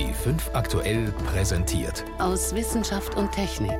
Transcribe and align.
B5 0.00 0.54
aktuell 0.54 1.12
präsentiert. 1.26 2.06
Aus 2.18 2.54
Wissenschaft 2.54 3.18
und 3.18 3.32
Technik. 3.32 3.78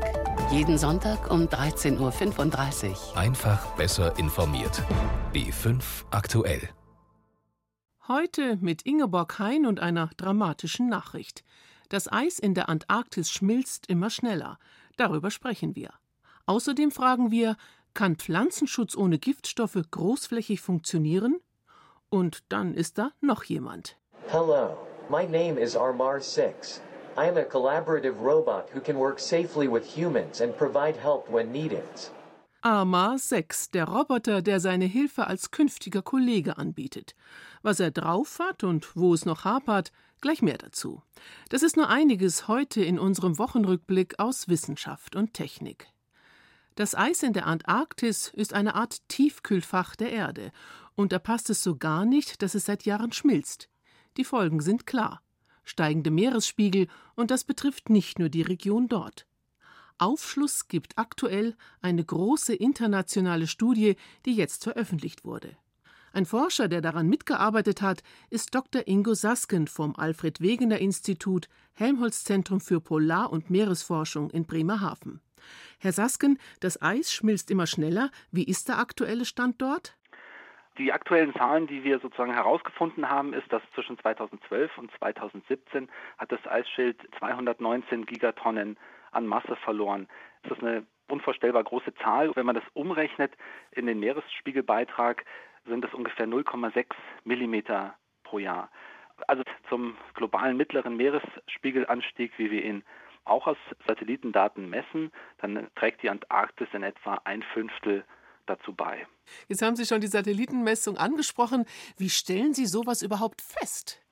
Jeden 0.53 0.77
Sonntag 0.77 1.31
um 1.31 1.47
13.35 1.47 2.91
Uhr. 2.91 3.17
Einfach 3.17 3.75
besser 3.77 4.19
informiert. 4.19 4.83
B5 5.33 5.83
aktuell. 6.11 6.69
Heute 8.07 8.59
mit 8.61 8.83
Ingeborg 8.83 9.39
Hein 9.39 9.65
und 9.65 9.81
einer 9.81 10.11
dramatischen 10.19 10.91
Nachricht. 10.91 11.43
Das 11.89 12.13
Eis 12.13 12.39
in 12.39 12.53
der 12.53 12.69
Antarktis 12.69 13.31
schmilzt 13.31 13.87
immer 13.87 14.11
schneller. 14.11 14.59
Darüber 14.99 15.31
sprechen 15.31 15.75
wir. 15.75 15.89
Außerdem 16.45 16.91
fragen 16.91 17.31
wir, 17.31 17.57
kann 17.95 18.17
Pflanzenschutz 18.17 18.95
ohne 18.95 19.19
Giftstoffe 19.19 19.79
großflächig 19.91 20.61
funktionieren? 20.61 21.41
Und 22.11 22.41
dann 22.51 22.75
ist 22.75 22.99
da 22.99 23.11
noch 23.23 23.45
jemand. 23.45 23.97
Hello, 24.27 24.77
my 25.11 25.27
name 25.27 25.59
is 25.59 25.75
Armar 25.75 26.23
6. 26.23 26.81
I 27.17 27.27
am 27.27 27.37
a 27.37 27.43
collaborative 27.43 28.21
robot 28.21 28.71
who 28.73 28.81
can 28.81 28.97
work 28.97 29.19
safely 29.19 29.67
with 29.67 29.85
humans 29.85 30.41
and 30.41 30.57
provide 30.57 30.97
help 30.97 31.29
when 31.29 31.51
needed. 31.51 31.83
Armar 32.63 33.19
6, 33.19 33.71
der 33.73 33.87
Roboter, 33.89 34.41
der 34.41 34.61
seine 34.61 34.85
Hilfe 34.85 35.27
als 35.27 35.51
künftiger 35.51 36.03
Kollege 36.03 36.59
anbietet. 36.59 37.17
Was 37.63 37.81
er 37.81 37.91
drauf 37.91 38.39
hat 38.39 38.63
und 38.63 38.95
wo 38.95 39.13
es 39.13 39.25
noch 39.27 39.45
hapert, 39.45 39.91
gleich 40.21 40.43
mehr 40.43 40.59
dazu. 40.59 41.03
Das 41.49 41.65
ist 41.65 41.77
nur 41.77 41.89
einiges 41.89 42.47
heute 42.47 42.85
in 42.85 42.99
unserem 42.99 43.37
Wochenrückblick 43.39 44.21
aus 44.21 44.49
Wissenschaft 44.49 45.17
und 45.17 45.35
Technik. 45.35 45.89
Das 46.77 46.95
Eis 46.95 47.25
in 47.25 47.33
der 47.33 47.47
Antarktis 47.47 48.29
ist 48.29 48.55
eine 48.55 48.77
Art 48.77 49.09
Tiefkühlfach 49.09 49.97
der 49.97 50.13
Erde, 50.13 50.53
und 50.95 51.13
da 51.13 51.19
passt 51.19 51.51
es 51.51 51.65
so 51.65 51.77
gar 51.77 52.05
nicht, 52.05 52.43
dass 52.43 52.55
es 52.55 52.67
seit 52.67 52.85
Jahren 52.85 53.11
schmilzt. 53.11 53.71
Die 54.17 54.25
Folgen 54.25 54.61
sind 54.61 54.87
klar. 54.87 55.23
Steigende 55.65 56.11
Meeresspiegel, 56.11 56.89
und 57.15 57.31
das 57.31 57.45
betrifft 57.45 57.91
nicht 57.91 58.19
nur 58.19 58.29
die 58.29 58.43
Region 58.43 58.89
dort. 58.89 59.27
Aufschluss 59.99 60.69
gibt 60.69 60.97
aktuell 60.97 61.55
eine 61.83 62.05
große 62.05 62.55
internationale 62.55 63.47
Studie, 63.47 63.97
die 64.25 64.35
jetzt 64.35 64.65
veröffentlicht 64.65 65.25
wurde. 65.25 65.57
Ein 66.13 66.27
Forscher, 66.27 66.67
der 66.69 66.81
daran 66.81 67.09
mitgearbeitet 67.09 67.83
hat, 67.83 68.03
ist 68.31 68.55
Dr. 68.55 68.89
Ingo 68.89 69.15
Sasken 69.15 69.69
vom 69.69 69.95
Alfred 69.95 70.41
Wegener 70.41 70.79
Institut 70.79 71.49
Helmholtz 71.75 72.25
Zentrum 72.25 72.61
für 72.61 72.81
Polar- 72.81 73.31
und 73.31 73.51
Meeresforschung 73.51 74.31
in 74.31 74.45
Bremerhaven. 74.45 75.21
Herr 75.79 75.93
Sasken, 75.93 76.39
das 76.59 76.83
Eis 76.83 77.13
schmilzt 77.13 77.51
immer 77.51 77.67
schneller. 77.67 78.11
Wie 78.33 78.45
ist 78.45 78.69
der 78.69 78.79
aktuelle 78.79 79.25
Stand 79.25 79.63
dort? 79.63 79.97
Die 80.79 80.93
aktuellen 80.93 81.35
Zahlen, 81.35 81.67
die 81.67 81.85
wir 81.85 81.99
sozusagen 81.99 82.33
herausgefunden 82.33 83.11
haben, 83.11 83.35
ist, 83.35 83.53
dass 83.53 83.63
zwischen 83.75 83.99
2012 83.99 84.79
und 84.79 84.91
2017 84.99 85.89
hat 86.17 86.33
das 86.33 86.47
Eisschild 86.47 86.97
219 87.19 88.07
Gigatonnen 88.07 88.79
an 89.11 89.27
Masse 89.27 89.57
verloren. 89.57 90.09
Das 90.43 90.57
ist 90.57 90.63
eine 90.63 90.87
unvorstellbar 91.09 91.65
große 91.65 91.95
Zahl. 91.97 92.35
Wenn 92.37 92.47
man 92.47 92.55
das 92.55 92.65
umrechnet 92.73 93.33
in 93.73 93.87
den 93.87 93.99
Meeresspiegelbeitrag, 93.99 95.25
sind 95.67 95.85
es 95.85 95.93
ungefähr 95.93 96.27
0,6 96.27 96.87
Millimeter 97.25 97.95
pro 98.23 98.39
Jahr. 98.39 98.71
Also 99.27 99.43
zum 99.69 99.97
globalen 100.15 100.57
mittleren 100.57 100.97
Meeresspiegelanstieg, 100.97 102.33
wie 102.39 102.51
wir 102.51 102.65
ihn 102.65 102.85
auch 103.25 103.47
aus 103.47 103.59
Satellitendaten 103.87 104.71
messen, 104.71 105.13
dann 105.39 105.69
trägt 105.75 106.03
die 106.03 106.11
Antarktis 106.11 106.69
in 106.73 106.83
etwa 106.83 107.21
ein 107.25 107.43
Fünftel 107.43 108.05
dazu 108.47 108.75
bei. 108.75 109.07
Jetzt 109.49 109.63
haben 109.63 109.77
Sie 109.77 109.87
schon 109.87 110.01
die 110.01 110.07
Satellitenmessung 110.07 110.97
angesprochen. 110.97 111.65
Wie 111.97 112.11
stellen 112.11 112.55
Sie 112.55 112.67
sowas 112.67 113.03
überhaupt 113.03 113.41
fest? 113.43 114.03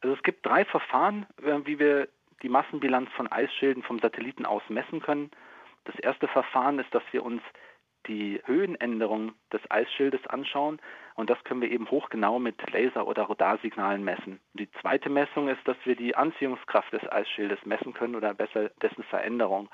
Also 0.00 0.14
es 0.14 0.22
gibt 0.22 0.44
drei 0.44 0.64
Verfahren, 0.64 1.26
äh, 1.42 1.60
wie 1.64 1.78
wir 1.78 2.08
die 2.42 2.48
Massenbilanz 2.48 3.10
von 3.16 3.26
Eisschilden 3.30 3.82
vom 3.82 3.98
Satelliten 3.98 4.46
aus 4.46 4.62
messen 4.68 5.00
können. 5.00 5.30
Das 5.84 5.98
erste 6.00 6.28
Verfahren 6.28 6.78
ist, 6.78 6.94
dass 6.94 7.02
wir 7.12 7.24
uns 7.24 7.42
die 8.06 8.40
Höhenänderung 8.44 9.32
des 9.52 9.60
Eisschildes 9.70 10.24
anschauen 10.28 10.80
und 11.14 11.30
das 11.30 11.42
können 11.44 11.60
wir 11.60 11.70
eben 11.70 11.90
hochgenau 11.90 12.38
mit 12.38 12.56
Laser- 12.70 13.06
oder 13.06 13.28
Radarsignalen 13.28 14.04
messen. 14.04 14.40
Die 14.54 14.70
zweite 14.80 15.10
Messung 15.10 15.48
ist, 15.48 15.66
dass 15.66 15.76
wir 15.84 15.96
die 15.96 16.14
Anziehungskraft 16.14 16.92
des 16.92 17.10
Eisschildes 17.10 17.58
messen 17.64 17.94
können 17.94 18.14
oder 18.14 18.34
besser 18.34 18.68
dessen 18.82 19.02
Veränderung. 19.04 19.68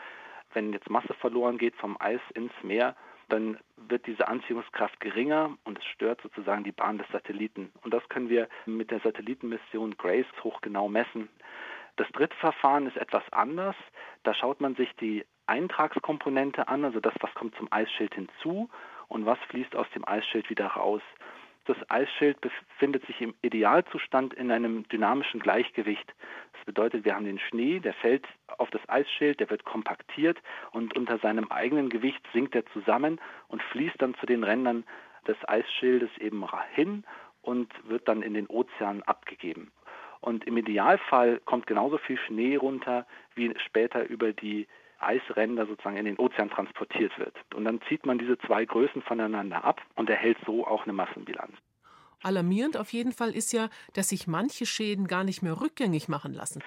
Wenn 0.54 0.72
jetzt 0.72 0.88
Masse 0.88 1.14
verloren 1.14 1.58
geht 1.58 1.76
vom 1.76 1.96
Eis 2.00 2.20
ins 2.34 2.52
Meer, 2.62 2.96
dann 3.32 3.58
wird 3.76 4.06
diese 4.06 4.28
Anziehungskraft 4.28 5.00
geringer 5.00 5.56
und 5.64 5.78
es 5.78 5.84
stört 5.86 6.20
sozusagen 6.20 6.64
die 6.64 6.72
Bahn 6.72 6.98
des 6.98 7.08
Satelliten. 7.08 7.72
Und 7.82 7.94
das 7.94 8.06
können 8.10 8.28
wir 8.28 8.48
mit 8.66 8.90
der 8.90 9.00
Satellitenmission 9.00 9.96
GRACE 9.96 10.26
hochgenau 10.44 10.88
messen. 10.88 11.30
Das 11.96 12.08
dritte 12.12 12.36
Verfahren 12.36 12.86
ist 12.86 12.96
etwas 12.96 13.22
anders. 13.32 13.76
Da 14.22 14.34
schaut 14.34 14.60
man 14.60 14.74
sich 14.76 14.94
die 14.96 15.24
Eintragskomponente 15.46 16.68
an, 16.68 16.84
also 16.84 17.00
das, 17.00 17.14
was 17.20 17.34
kommt 17.34 17.54
zum 17.56 17.68
Eisschild 17.72 18.14
hinzu 18.14 18.68
und 19.08 19.26
was 19.26 19.38
fließt 19.48 19.76
aus 19.76 19.86
dem 19.94 20.06
Eisschild 20.06 20.48
wieder 20.50 20.66
raus. 20.66 21.02
Das 21.64 21.76
Eisschild 21.88 22.40
befindet 22.40 23.06
sich 23.06 23.20
im 23.20 23.34
Idealzustand 23.42 24.34
in 24.34 24.50
einem 24.50 24.88
dynamischen 24.88 25.38
Gleichgewicht. 25.38 26.12
Das 26.52 26.64
bedeutet, 26.64 27.04
wir 27.04 27.14
haben 27.14 27.24
den 27.24 27.38
Schnee, 27.38 27.78
der 27.78 27.94
fällt 27.94 28.26
auf 28.58 28.70
das 28.70 28.80
Eisschild, 28.88 29.38
der 29.38 29.48
wird 29.48 29.64
kompaktiert 29.64 30.38
und 30.72 30.96
unter 30.96 31.18
seinem 31.18 31.50
eigenen 31.50 31.88
Gewicht 31.88 32.20
sinkt 32.32 32.56
er 32.56 32.66
zusammen 32.66 33.20
und 33.46 33.62
fließt 33.62 34.00
dann 34.00 34.14
zu 34.14 34.26
den 34.26 34.42
Rändern 34.42 34.84
des 35.28 35.36
Eisschildes 35.48 36.10
eben 36.18 36.44
hin 36.74 37.04
und 37.42 37.72
wird 37.88 38.08
dann 38.08 38.22
in 38.22 38.34
den 38.34 38.48
Ozean 38.48 39.02
abgegeben. 39.02 39.70
Und 40.20 40.44
im 40.44 40.56
Idealfall 40.56 41.40
kommt 41.44 41.66
genauso 41.66 41.98
viel 41.98 42.18
Schnee 42.18 42.56
runter, 42.56 43.06
wie 43.34 43.52
später 43.66 44.08
über 44.08 44.32
die 44.32 44.66
Eisränder 45.02 45.66
sozusagen 45.66 45.96
in 45.96 46.04
den 46.04 46.18
Ozean 46.18 46.50
transportiert 46.50 47.16
wird. 47.18 47.34
Und 47.54 47.64
dann 47.64 47.80
zieht 47.88 48.06
man 48.06 48.18
diese 48.18 48.38
zwei 48.38 48.64
Größen 48.64 49.02
voneinander 49.02 49.64
ab 49.64 49.80
und 49.96 50.08
erhält 50.10 50.38
so 50.46 50.66
auch 50.66 50.84
eine 50.84 50.92
Massenbilanz. 50.92 51.52
Alarmierend 52.22 52.76
auf 52.76 52.92
jeden 52.92 53.12
Fall 53.12 53.30
ist 53.30 53.52
ja, 53.52 53.68
dass 53.94 54.10
sich 54.10 54.26
manche 54.26 54.66
Schäden 54.66 55.06
gar 55.06 55.24
nicht 55.24 55.42
mehr 55.42 55.60
rückgängig 55.60 56.08
machen 56.08 56.32
lassen. 56.32 56.62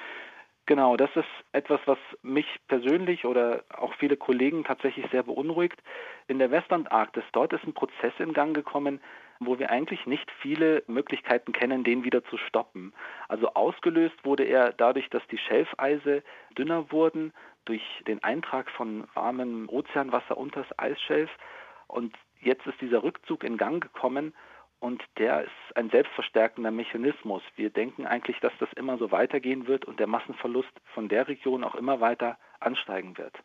Genau, 0.67 0.97
das 0.97 1.11
ist 1.15 1.27
etwas, 1.51 1.79
was 1.85 1.99
mich 2.23 2.47
persönlich 2.67 3.25
oder 3.25 3.63
auch 3.69 3.93
viele 3.95 4.17
Kollegen 4.17 4.63
tatsächlich 4.63 5.05
sehr 5.11 5.21
beunruhigt. 5.23 5.81
In 6.27 6.39
der 6.39 6.49
Westantarktis, 6.49 7.23
dort 7.33 7.53
ist 7.53 7.63
ein 7.65 7.73
Prozess 7.73 8.13
in 8.17 8.33
Gang 8.33 8.55
gekommen, 8.55 8.99
wo 9.39 9.59
wir 9.59 9.69
eigentlich 9.69 10.05
nicht 10.05 10.29
viele 10.41 10.83
Möglichkeiten 10.87 11.51
kennen, 11.51 11.83
den 11.83 12.03
wieder 12.03 12.23
zu 12.25 12.37
stoppen. 12.37 12.93
Also 13.27 13.53
ausgelöst 13.53 14.15
wurde 14.23 14.43
er 14.43 14.73
dadurch, 14.73 15.09
dass 15.09 15.25
die 15.27 15.37
Schelfeise 15.37 16.23
dünner 16.57 16.91
wurden, 16.91 17.33
durch 17.65 17.83
den 18.07 18.23
Eintrag 18.23 18.69
von 18.71 19.07
warmem 19.13 19.67
Ozeanwasser 19.69 20.37
unter 20.37 20.61
das 20.63 20.79
Eisschelf. 20.79 21.29
Und 21.87 22.15
jetzt 22.41 22.65
ist 22.67 22.79
dieser 22.79 23.03
Rückzug 23.03 23.43
in 23.43 23.57
Gang 23.57 23.81
gekommen 23.81 24.33
und 24.79 25.03
der 25.17 25.43
ist 25.43 25.75
ein 25.75 25.89
selbstverstärkender 25.89 26.71
Mechanismus. 26.71 27.41
Wir 27.55 27.69
denken 27.69 28.05
eigentlich, 28.05 28.39
dass 28.39 28.53
das 28.59 28.71
immer 28.73 28.97
so 28.97 29.11
weitergehen 29.11 29.67
wird 29.67 29.85
und 29.85 29.99
der 29.99 30.07
Massenverlust 30.07 30.69
von 30.93 31.09
der 31.09 31.27
Region 31.27 31.63
auch 31.63 31.75
immer 31.75 31.99
weiter 32.01 32.37
ansteigen 32.59 33.17
wird. 33.17 33.35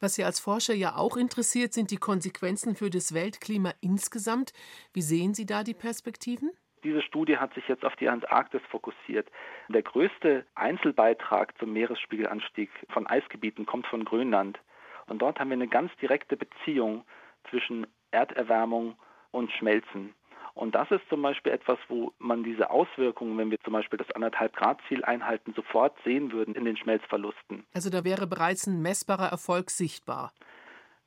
Was 0.00 0.14
Sie 0.14 0.24
als 0.24 0.40
Forscher 0.40 0.74
ja 0.74 0.96
auch 0.96 1.16
interessiert, 1.16 1.72
sind 1.72 1.90
die 1.90 1.96
Konsequenzen 1.96 2.76
für 2.76 2.90
das 2.90 3.14
Weltklima 3.14 3.72
insgesamt. 3.80 4.52
Wie 4.92 5.02
sehen 5.02 5.34
Sie 5.34 5.46
da 5.46 5.62
die 5.62 5.74
Perspektiven? 5.74 6.50
Diese 6.84 7.02
Studie 7.02 7.38
hat 7.38 7.52
sich 7.54 7.66
jetzt 7.68 7.84
auf 7.84 7.96
die 7.96 8.08
Antarktis 8.08 8.60
fokussiert. 8.70 9.28
Der 9.68 9.82
größte 9.82 10.46
Einzelbeitrag 10.54 11.56
zum 11.58 11.72
Meeresspiegelanstieg 11.72 12.70
von 12.90 13.06
Eisgebieten 13.06 13.66
kommt 13.66 13.86
von 13.88 14.04
Grönland. 14.04 14.60
Und 15.08 15.20
dort 15.20 15.40
haben 15.40 15.50
wir 15.50 15.54
eine 15.56 15.68
ganz 15.68 15.90
direkte 16.00 16.36
Beziehung 16.36 17.04
zwischen 17.50 17.86
Erderwärmung 18.10 18.96
und 19.30 19.50
Schmelzen. 19.52 20.14
Und 20.56 20.74
das 20.74 20.90
ist 20.90 21.06
zum 21.10 21.20
Beispiel 21.20 21.52
etwas, 21.52 21.78
wo 21.88 22.14
man 22.18 22.42
diese 22.42 22.70
Auswirkungen, 22.70 23.36
wenn 23.36 23.50
wir 23.50 23.60
zum 23.60 23.74
Beispiel 23.74 23.98
das 23.98 24.10
anderthalb 24.12 24.56
Grad 24.56 24.80
Ziel 24.88 25.04
einhalten, 25.04 25.52
sofort 25.54 25.94
sehen 26.02 26.32
würden 26.32 26.54
in 26.54 26.64
den 26.64 26.78
Schmelzverlusten. 26.78 27.66
Also 27.74 27.90
da 27.90 28.04
wäre 28.04 28.26
bereits 28.26 28.66
ein 28.66 28.80
messbarer 28.80 29.28
Erfolg 29.28 29.68
sichtbar. 29.68 30.32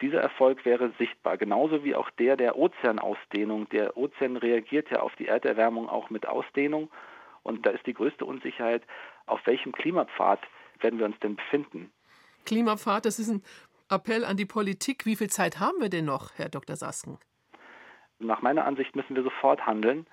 Dieser 0.02 0.22
Erfolg 0.22 0.66
wäre 0.66 0.94
sichtbar, 1.00 1.38
genauso 1.38 1.84
wie 1.84 1.96
auch 1.96 2.12
der 2.12 2.38
der 2.38 2.60
Ozeanausdehnung. 2.60 3.68
Der 3.70 3.98
Ozean 3.98 4.38
reagiert 4.38 4.92
ja 4.92 5.02
auf 5.02 5.16
die 5.16 5.26
Erderwärmung 5.26 5.90
auch 5.90 6.12
mit 6.12 6.28
Ausdehnung. 6.28 6.92
Und 7.42 7.66
da 7.66 7.72
ist 7.72 7.88
die 7.88 7.96
größte 7.96 8.26
Unsicherheit, 8.26 8.84
auf 9.26 9.40
welchem 9.48 9.72
Klimapfad 9.72 10.42
werden 10.80 11.00
wir 11.00 11.08
uns 11.08 11.20
denn 11.22 11.38
befinden. 11.38 11.92
Klimapfad, 12.46 13.04
das 13.04 13.18
ist 13.18 13.30
ein 13.30 13.42
Appell 13.90 14.26
an 14.26 14.38
die 14.38 14.46
Politik. 14.46 15.08
Wie 15.08 15.16
viel 15.16 15.32
Zeit 15.32 15.60
haben 15.60 15.82
wir 15.82 15.90
denn 15.90 16.06
noch, 16.06 16.34
Herr 16.36 16.50
Dr. 16.50 16.76
Sasken? 16.76 17.18
Nach 18.20 18.42
meiner 18.42 18.66
Ansicht 18.66 18.96
müssen 18.96 19.16
wir 19.16 19.24
sofort 19.24 19.66
handeln. 19.66 20.06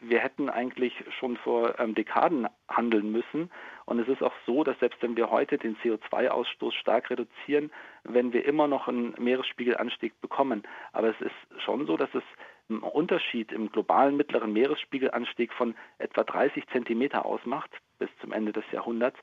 Wir 0.00 0.18
hätten 0.18 0.50
eigentlich 0.50 1.02
schon 1.18 1.38
vor 1.38 1.78
ähm, 1.78 1.94
Dekaden 1.94 2.46
handeln 2.68 3.10
müssen. 3.10 3.50
Und 3.86 3.98
es 3.98 4.08
ist 4.08 4.22
auch 4.22 4.34
so, 4.44 4.62
dass 4.62 4.78
selbst 4.78 5.02
wenn 5.02 5.16
wir 5.16 5.30
heute 5.30 5.56
den 5.56 5.76
CO2-Ausstoß 5.78 6.72
stark 6.74 7.08
reduzieren, 7.08 7.70
wenn 8.02 8.34
wir 8.34 8.44
immer 8.44 8.68
noch 8.68 8.86
einen 8.86 9.14
Meeresspiegelanstieg 9.18 10.20
bekommen. 10.20 10.62
Aber 10.92 11.08
es 11.08 11.20
ist 11.20 11.62
schon 11.62 11.86
so, 11.86 11.96
dass 11.96 12.14
es 12.14 12.22
einen 12.68 12.80
Unterschied 12.80 13.50
im 13.50 13.72
globalen 13.72 14.16
mittleren 14.16 14.52
Meeresspiegelanstieg 14.52 15.52
von 15.52 15.74
etwa 15.98 16.22
30 16.22 16.66
Zentimeter 16.68 17.24
ausmacht 17.24 17.70
bis 17.98 18.10
zum 18.20 18.32
Ende 18.32 18.52
des 18.52 18.64
Jahrhunderts. 18.72 19.18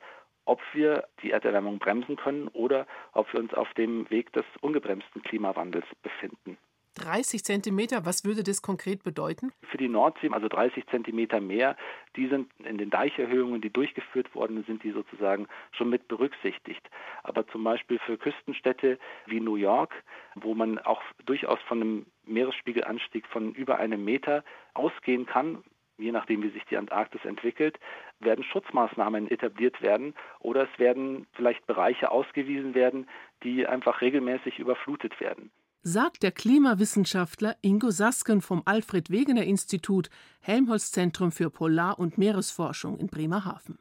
ob 0.45 0.59
wir 0.73 1.07
die 1.21 1.29
Erderwärmung 1.29 1.77
bremsen 1.77 2.15
können 2.15 2.47
oder 2.47 2.87
ob 3.13 3.31
wir 3.31 3.39
uns 3.39 3.53
auf 3.53 3.71
dem 3.75 4.09
Weg 4.09 4.33
des 4.33 4.43
ungebremsten 4.61 5.21
Klimawandels 5.21 5.85
befinden. 6.01 6.57
30 6.95 7.43
Zentimeter, 7.43 8.05
was 8.05 8.25
würde 8.25 8.43
das 8.43 8.61
konkret 8.61 9.03
bedeuten? 9.03 9.51
Für 9.63 9.77
die 9.77 9.87
Nordsee, 9.87 10.29
also 10.31 10.47
30 10.47 10.85
Zentimeter 10.87 11.39
mehr, 11.39 11.77
die 12.15 12.27
sind 12.27 12.51
in 12.59 12.77
den 12.77 12.89
Deicherhöhungen, 12.89 13.61
die 13.61 13.71
durchgeführt 13.71 14.33
worden 14.35 14.63
sind, 14.67 14.83
die 14.83 14.91
sozusagen 14.91 15.47
schon 15.71 15.89
mit 15.89 16.07
berücksichtigt. 16.07 16.89
Aber 17.23 17.47
zum 17.47 17.63
Beispiel 17.63 17.99
für 17.99 18.17
Küstenstädte 18.17 18.99
wie 19.25 19.39
New 19.39 19.55
York, 19.55 19.93
wo 20.35 20.53
man 20.53 20.79
auch 20.79 21.01
durchaus 21.25 21.59
von 21.67 21.81
einem 21.81 22.05
Meeresspiegelanstieg 22.25 23.25
von 23.27 23.53
über 23.53 23.77
einem 23.79 24.03
Meter 24.03 24.43
ausgehen 24.73 25.25
kann, 25.25 25.63
je 25.97 26.11
nachdem, 26.11 26.43
wie 26.43 26.49
sich 26.49 26.63
die 26.65 26.77
Antarktis 26.77 27.23
entwickelt, 27.25 27.79
werden 28.19 28.43
Schutzmaßnahmen 28.43 29.29
etabliert 29.29 29.81
werden 29.81 30.13
oder 30.39 30.63
es 30.63 30.79
werden 30.79 31.27
vielleicht 31.33 31.65
Bereiche 31.67 32.11
ausgewiesen 32.11 32.73
werden, 32.73 33.07
die 33.43 33.65
einfach 33.67 34.01
regelmäßig 34.01 34.59
überflutet 34.59 35.19
werden 35.19 35.51
sagt 35.83 36.21
der 36.21 36.31
Klimawissenschaftler 36.31 37.57
Ingo 37.61 37.89
Sasken 37.89 38.41
vom 38.41 38.61
Alfred 38.65 39.09
Wegener 39.09 39.43
Institut 39.43 40.09
Helmholtz 40.39 40.91
Zentrum 40.91 41.31
für 41.31 41.49
Polar- 41.49 41.97
und 41.97 42.19
Meeresforschung 42.19 42.99
in 42.99 43.07
Bremerhaven. 43.07 43.79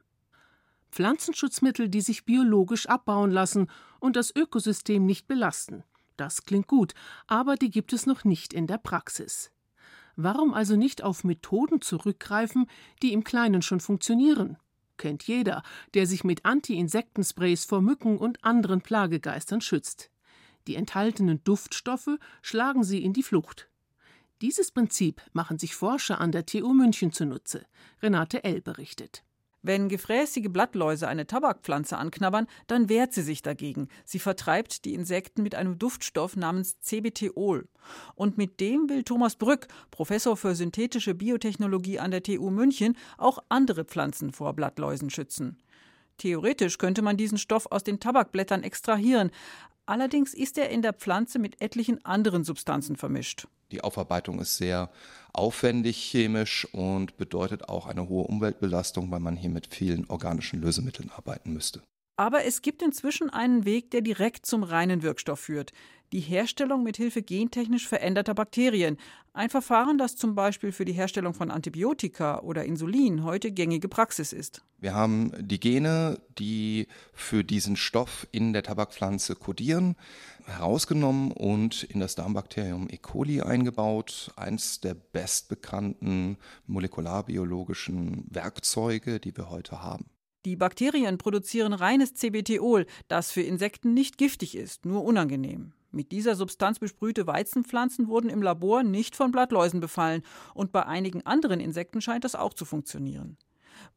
Pflanzenschutzmittel, 0.91 1.88
die 1.91 2.00
sich 2.00 2.25
biologisch 2.25 2.87
abbauen 2.87 3.31
lassen 3.31 3.69
und 4.00 4.17
das 4.17 4.35
Ökosystem 4.35 5.05
nicht 5.05 5.29
belasten. 5.29 5.85
Das 6.17 6.44
klingt 6.44 6.67
gut, 6.67 6.94
aber 7.26 7.56
die 7.56 7.70
gibt 7.70 7.93
es 7.93 8.06
noch 8.06 8.25
nicht 8.25 8.55
in 8.55 8.67
der 8.67 8.79
Praxis. 8.79 9.53
Warum 10.17 10.55
also 10.55 10.76
nicht 10.76 11.03
auf 11.03 11.23
Methoden 11.23 11.81
zurückgreifen, 11.82 12.67
die 13.03 13.12
im 13.12 13.25
Kleinen 13.25 13.62
schon 13.62 13.81
funktionieren? 13.81 14.56
Kennt 14.96 15.23
jeder, 15.25 15.62
der 15.94 16.06
sich 16.06 16.25
mit 16.25 16.44
Anti-Insektensprays 16.44 17.64
vor 17.64 17.81
Mücken 17.81 18.19
und 18.19 18.44
anderen 18.44 18.81
Plagegeistern 18.81 19.61
schützt. 19.61 20.11
Die 20.70 20.76
enthaltenen 20.76 21.43
Duftstoffe 21.43 22.17
schlagen 22.43 22.84
sie 22.84 23.02
in 23.02 23.12
die 23.12 23.25
Flucht. 23.25 23.69
Dieses 24.40 24.70
Prinzip 24.70 25.20
machen 25.32 25.58
sich 25.58 25.75
Forscher 25.75 26.20
an 26.20 26.31
der 26.31 26.46
TU 26.46 26.72
München 26.72 27.12
zunutze. 27.12 27.67
Renate 28.00 28.44
L. 28.44 28.61
berichtet. 28.61 29.25
Wenn 29.62 29.88
gefräßige 29.88 30.49
Blattläuse 30.49 31.08
eine 31.08 31.26
Tabakpflanze 31.26 31.99
anknabbern, 31.99 32.46
dann 32.69 32.88
wehrt 32.88 33.12
sie 33.12 33.22
sich 33.22 33.43
dagegen. 33.43 33.88
Sie 34.05 34.20
vertreibt 34.20 34.84
die 34.84 34.94
Insekten 34.94 35.43
mit 35.43 35.56
einem 35.56 35.76
Duftstoff 35.76 36.37
namens 36.37 36.78
CBTol. 36.78 37.67
Und 38.14 38.38
mit 38.38 38.61
dem 38.61 38.88
will 38.88 39.02
Thomas 39.02 39.34
Brück, 39.34 39.67
Professor 39.90 40.37
für 40.37 40.55
synthetische 40.55 41.17
Biotechnologie 41.17 41.99
an 41.99 42.12
der 42.12 42.22
TU 42.22 42.50
München, 42.50 42.96
auch 43.19 43.40
andere 43.49 43.84
Pflanzen 43.84 44.32
vor 44.32 44.52
Blattläusen 44.52 45.11
schützen. 45.11 45.58
Theoretisch 46.20 46.76
könnte 46.76 47.00
man 47.00 47.17
diesen 47.17 47.38
Stoff 47.38 47.64
aus 47.70 47.82
den 47.82 47.99
Tabakblättern 47.99 48.62
extrahieren, 48.62 49.31
Allerdings 49.90 50.34
ist 50.34 50.56
er 50.56 50.70
in 50.70 50.82
der 50.82 50.92
Pflanze 50.92 51.40
mit 51.40 51.60
etlichen 51.60 52.04
anderen 52.04 52.44
Substanzen 52.44 52.94
vermischt. 52.94 53.48
Die 53.72 53.81
Aufarbeitung 53.81 54.38
ist 54.38 54.56
sehr 54.56 54.88
aufwendig 55.32 55.96
chemisch 55.96 56.64
und 56.70 57.16
bedeutet 57.16 57.69
auch 57.69 57.88
eine 57.88 58.08
hohe 58.08 58.22
Umweltbelastung, 58.28 59.10
weil 59.10 59.19
man 59.19 59.34
hier 59.34 59.50
mit 59.50 59.66
vielen 59.75 60.08
organischen 60.08 60.60
Lösemitteln 60.60 61.10
arbeiten 61.10 61.52
müsste. 61.52 61.82
Aber 62.16 62.44
es 62.44 62.62
gibt 62.62 62.82
inzwischen 62.82 63.31
einen 63.31 63.64
Weg, 63.64 63.90
der 63.90 64.02
direkt 64.02 64.46
zum 64.46 64.62
reinen 64.62 65.02
Wirkstoff 65.02 65.40
führt. 65.40 65.72
Die 66.12 66.20
Herstellung 66.20 66.82
mit 66.82 66.96
Hilfe 66.96 67.22
gentechnisch 67.22 67.86
veränderter 67.86 68.34
Bakterien. 68.34 68.96
Ein 69.32 69.48
Verfahren, 69.48 69.96
das 69.96 70.16
zum 70.16 70.34
Beispiel 70.34 70.72
für 70.72 70.84
die 70.84 70.92
Herstellung 70.92 71.34
von 71.34 71.52
Antibiotika 71.52 72.40
oder 72.40 72.64
Insulin 72.64 73.22
heute 73.22 73.52
gängige 73.52 73.88
Praxis 73.88 74.32
ist. 74.32 74.64
Wir 74.78 74.92
haben 74.92 75.30
die 75.38 75.60
Gene, 75.60 76.20
die 76.36 76.88
für 77.12 77.44
diesen 77.44 77.76
Stoff 77.76 78.26
in 78.32 78.52
der 78.52 78.64
Tabakpflanze 78.64 79.36
kodieren, 79.36 79.94
herausgenommen 80.46 81.30
und 81.30 81.84
in 81.84 82.00
das 82.00 82.16
Darmbakterium 82.16 82.88
E. 82.90 82.96
coli 82.96 83.42
eingebaut. 83.42 84.32
Eins 84.34 84.80
der 84.80 84.94
bestbekannten 84.94 86.38
molekularbiologischen 86.66 88.24
Werkzeuge, 88.28 89.20
die 89.20 89.36
wir 89.36 89.48
heute 89.48 89.80
haben. 89.80 90.06
Die 90.44 90.56
Bakterien 90.56 91.18
produzieren 91.18 91.72
reines 91.72 92.14
CBTol, 92.14 92.86
das 93.06 93.30
für 93.30 93.42
Insekten 93.42 93.94
nicht 93.94 94.18
giftig 94.18 94.56
ist, 94.56 94.86
nur 94.86 95.04
unangenehm. 95.04 95.72
Mit 95.92 96.12
dieser 96.12 96.37
Substanz 96.37 96.78
besprühte 96.78 97.26
Weizenpflanzen 97.26 98.08
wurden 98.08 98.31
im 98.31 98.42
Labor 98.42 98.82
nicht 98.82 99.16
von 99.16 99.32
Blattläusen 99.32 99.81
befallen 99.81 100.22
und 100.54 100.72
bei 100.72 100.87
einigen 100.87 101.26
anderen 101.26 101.60
Insekten 101.60 102.00
scheint 102.00 102.25
das 102.25 102.34
auch 102.34 102.54
zu 102.54 102.64
funktionieren. 102.64 103.37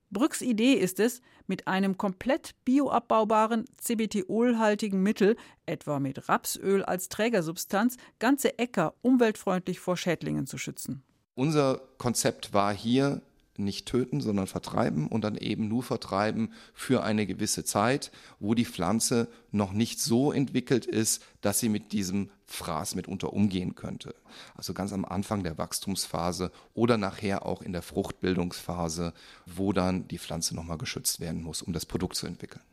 Brücks 0.10 0.42
Idee 0.42 0.74
ist 0.74 1.00
es, 1.00 1.22
mit 1.48 1.68
einem 1.68 1.98
komplett 1.98 2.52
bioabbaubaren 2.66 3.66
CBTol-haltigen 3.78 5.02
Mittel, 5.02 5.36
etwa 5.66 6.00
mit 6.00 6.30
Rapsöl 6.30 6.84
als 6.84 7.10
Trägersubstanz, 7.10 7.98
ganze 8.20 8.60
Äcker 8.60 8.94
umweltfreundlich 9.02 9.80
vor 9.80 9.98
Schädlingen 9.98 10.46
zu 10.46 10.58
schützen. 10.58 11.04
Unser 11.36 11.82
Konzept 11.98 12.54
war 12.54 12.74
hier, 12.74 13.22
nicht 13.58 13.86
töten, 13.86 14.22
sondern 14.22 14.48
vertreiben 14.48 15.08
und 15.08 15.24
dann 15.24 15.36
eben 15.36 15.68
nur 15.68 15.84
vertreiben 15.84 16.52
für 16.74 17.04
eine 17.04 17.26
gewisse 17.26 17.64
Zeit, 17.64 18.12
wo 18.40 18.54
die 18.54 18.66
Pflanze 18.66 19.28
noch 19.52 19.74
nicht 19.74 20.00
so 20.00 20.32
entwickelt 20.32 20.86
ist, 20.86 21.24
dass 21.42 21.60
sie 21.60 21.70
mit 21.70 21.92
diesem 21.92 22.30
Fraß 22.48 22.96
mitunter 22.96 23.34
umgehen 23.34 23.76
könnte. 23.76 24.16
Also 24.56 24.74
ganz 24.74 24.94
am 24.94 25.06
Anfang 25.06 25.44
der 25.44 25.58
Wachstumsphase 25.58 26.52
oder 26.74 26.98
nachher 26.98 27.46
auch 27.46 27.62
in 27.62 27.74
der 27.74 27.82
Fruchtbildungsphase, 27.82 29.14
wo 29.46 29.74
dann 29.74 30.08
die 30.08 30.20
Pflanze 30.20 30.56
nochmal 30.56 30.78
geschützt 30.78 31.20
werden 31.20 31.44
muss, 31.44 31.62
um 31.62 31.74
das 31.74 31.86
Produkt 31.86 32.16
zu 32.16 32.28
entwickeln. 32.28 32.64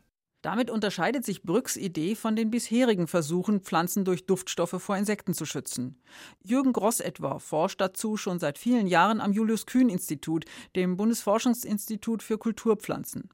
Damit 0.43 0.71
unterscheidet 0.71 1.25
sich 1.25 1.43
Brücks 1.43 1.77
Idee 1.77 2.15
von 2.15 2.35
den 2.35 2.51
bisherigen 2.51 3.07
Versuchen, 3.07 3.61
Pflanzen 3.61 4.07
durch 4.07 4.25
Duftstoffe 4.25 4.77
vor 4.79 4.97
Insekten 4.97 5.35
zu 5.35 5.45
schützen. 5.45 6.01
Jürgen 6.43 6.73
Gross 6.73 7.01
etwa 7.01 7.39
forscht 7.39 7.81
dazu 7.81 8.17
schon 8.17 8.39
seit 8.39 8.57
vielen 8.57 8.87
Jahren 8.87 9.21
am 9.21 9.33
Julius-Kühn-Institut, 9.33 10.47
dem 10.77 10.97
Bundesforschungsinstitut 10.97 12.23
für 12.23 12.39
Kulturpflanzen. 12.39 13.29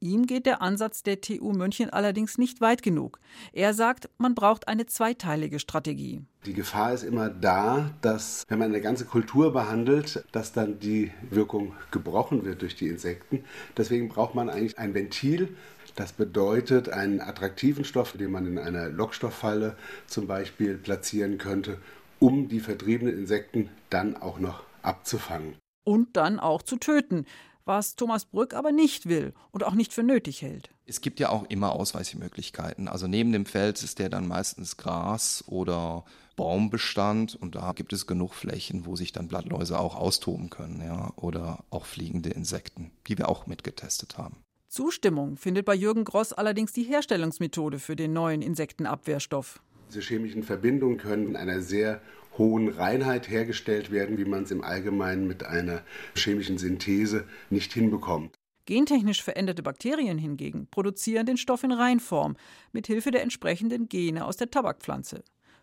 Ihm 0.00 0.26
geht 0.26 0.46
der 0.46 0.62
Ansatz 0.62 1.02
der 1.02 1.20
TU 1.20 1.52
München 1.52 1.90
allerdings 1.90 2.36
nicht 2.36 2.60
weit 2.60 2.82
genug. 2.82 3.20
Er 3.52 3.72
sagt, 3.72 4.10
man 4.18 4.34
braucht 4.34 4.66
eine 4.66 4.86
zweiteilige 4.86 5.60
Strategie. 5.60 6.22
Die 6.44 6.54
Gefahr 6.54 6.92
ist 6.92 7.04
immer 7.04 7.30
da, 7.30 7.92
dass, 8.00 8.44
wenn 8.48 8.58
man 8.58 8.70
eine 8.70 8.80
ganze 8.80 9.04
Kultur 9.04 9.52
behandelt, 9.52 10.24
dass 10.32 10.52
dann 10.52 10.80
die 10.80 11.12
Wirkung 11.30 11.74
gebrochen 11.92 12.44
wird 12.44 12.62
durch 12.62 12.74
die 12.74 12.88
Insekten. 12.88 13.44
Deswegen 13.76 14.08
braucht 14.08 14.34
man 14.34 14.50
eigentlich 14.50 14.78
ein 14.78 14.92
Ventil, 14.92 15.56
das 15.94 16.12
bedeutet 16.12 16.88
einen 16.88 17.20
attraktiven 17.20 17.84
Stoff, 17.84 18.12
den 18.12 18.30
man 18.30 18.46
in 18.46 18.58
einer 18.58 18.88
Lockstofffalle 18.88 19.76
zum 20.06 20.26
Beispiel 20.26 20.76
platzieren 20.78 21.38
könnte, 21.38 21.78
um 22.18 22.48
die 22.48 22.60
vertriebenen 22.60 23.18
Insekten 23.18 23.68
dann 23.90 24.16
auch 24.16 24.38
noch 24.38 24.62
abzufangen. 24.82 25.54
Und 25.84 26.16
dann 26.16 26.38
auch 26.38 26.62
zu 26.62 26.76
töten, 26.76 27.26
was 27.64 27.96
Thomas 27.96 28.24
Brück 28.24 28.54
aber 28.54 28.72
nicht 28.72 29.08
will 29.08 29.34
und 29.50 29.64
auch 29.64 29.74
nicht 29.74 29.92
für 29.92 30.02
nötig 30.02 30.42
hält. 30.42 30.70
Es 30.86 31.00
gibt 31.00 31.20
ja 31.20 31.28
auch 31.28 31.44
immer 31.48 31.72
Ausweichmöglichkeiten. 31.72 32.88
Also 32.88 33.06
neben 33.06 33.32
dem 33.32 33.46
Feld 33.46 33.82
ist 33.82 33.98
der 33.98 34.08
dann 34.08 34.26
meistens 34.26 34.76
Gras 34.76 35.44
oder 35.46 36.04
Baumbestand 36.36 37.36
und 37.36 37.54
da 37.54 37.72
gibt 37.72 37.92
es 37.92 38.06
genug 38.06 38.34
Flächen, 38.34 38.86
wo 38.86 38.96
sich 38.96 39.12
dann 39.12 39.28
Blattläuse 39.28 39.78
auch 39.78 39.94
austoben 39.94 40.50
können, 40.50 40.82
ja, 40.84 41.12
oder 41.16 41.64
auch 41.70 41.84
fliegende 41.84 42.30
Insekten, 42.30 42.90
die 43.06 43.18
wir 43.18 43.28
auch 43.28 43.46
mitgetestet 43.46 44.18
haben. 44.18 44.36
Zustimmung 44.72 45.36
findet 45.36 45.66
bei 45.66 45.74
Jürgen 45.74 46.04
Gross 46.04 46.32
allerdings 46.32 46.72
die 46.72 46.84
Herstellungsmethode 46.84 47.78
für 47.78 47.94
den 47.94 48.14
neuen 48.14 48.40
Insektenabwehrstoff. 48.40 49.60
Diese 49.90 50.00
chemischen 50.00 50.42
Verbindungen 50.42 50.96
können 50.96 51.28
in 51.28 51.36
einer 51.36 51.60
sehr 51.60 52.00
hohen 52.38 52.68
Reinheit 52.68 53.28
hergestellt 53.28 53.90
werden, 53.90 54.16
wie 54.16 54.24
man 54.24 54.44
es 54.44 54.50
im 54.50 54.64
Allgemeinen 54.64 55.26
mit 55.26 55.44
einer 55.44 55.82
chemischen 56.16 56.56
Synthese 56.56 57.24
nicht 57.50 57.74
hinbekommt. 57.74 58.34
Gentechnisch 58.64 59.22
veränderte 59.22 59.62
Bakterien 59.62 60.16
hingegen 60.16 60.68
produzieren 60.70 61.26
den 61.26 61.36
Stoff 61.36 61.64
in 61.64 61.72
Reinform 61.72 62.38
mit 62.72 62.86
Hilfe 62.86 63.10
der 63.10 63.22
entsprechenden 63.22 63.90
Gene 63.90 64.24
aus 64.24 64.38
der 64.38 64.50
Tabakpflanze. 64.50 65.22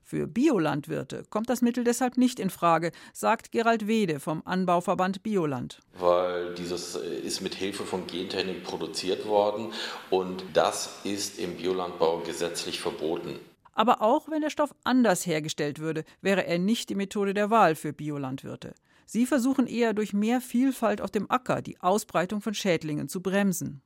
Für 0.10 0.26
Biolandwirte 0.26 1.24
kommt 1.30 1.52
das 1.52 1.62
Mittel 1.62 1.84
deshalb 1.84 2.18
nicht 2.18 2.40
in 2.40 2.50
Frage, 2.50 2.92
sagt 3.14 3.52
Gerald 3.52 3.86
Wede 3.86 4.20
vom 4.20 4.42
Anbauverband 4.44 5.22
Bioland. 5.22 5.82
Weil 6.00 6.56
dieses 6.56 6.96
äh, 6.96 7.20
ist 7.20 7.42
mit 7.42 7.54
Hilfe 7.54 7.84
von 7.84 8.08
Gentechnik 8.08 8.64
produziert 8.64 9.28
worden 9.28 9.72
und 10.10 10.44
das 10.54 11.02
ist 11.04 11.38
im 11.38 11.58
Biolandbau 11.58 12.22
gesetzlich 12.22 12.80
verboten. 12.80 13.36
Aber 13.74 14.02
auch 14.02 14.32
wenn 14.32 14.42
der 14.42 14.50
Stoff 14.50 14.74
anders 14.84 15.28
hergestellt 15.28 15.78
würde, 15.78 16.04
wäre 16.22 16.44
er 16.48 16.58
nicht 16.58 16.90
die 16.90 16.96
Methode 16.96 17.36
der 17.36 17.52
Wahl 17.52 17.76
für 17.76 17.94
Biolandwirte. 17.94 18.74
Sie 19.06 19.28
versuchen 19.28 19.68
eher 19.68 19.94
durch 19.94 20.14
mehr 20.14 20.42
Vielfalt 20.42 21.02
auf 21.02 21.12
dem 21.12 21.30
Acker 21.30 21.62
die 21.62 21.80
Ausbreitung 21.82 22.42
von 22.42 22.56
Schädlingen 22.56 23.10
zu 23.10 23.22
bremsen. 23.22 23.84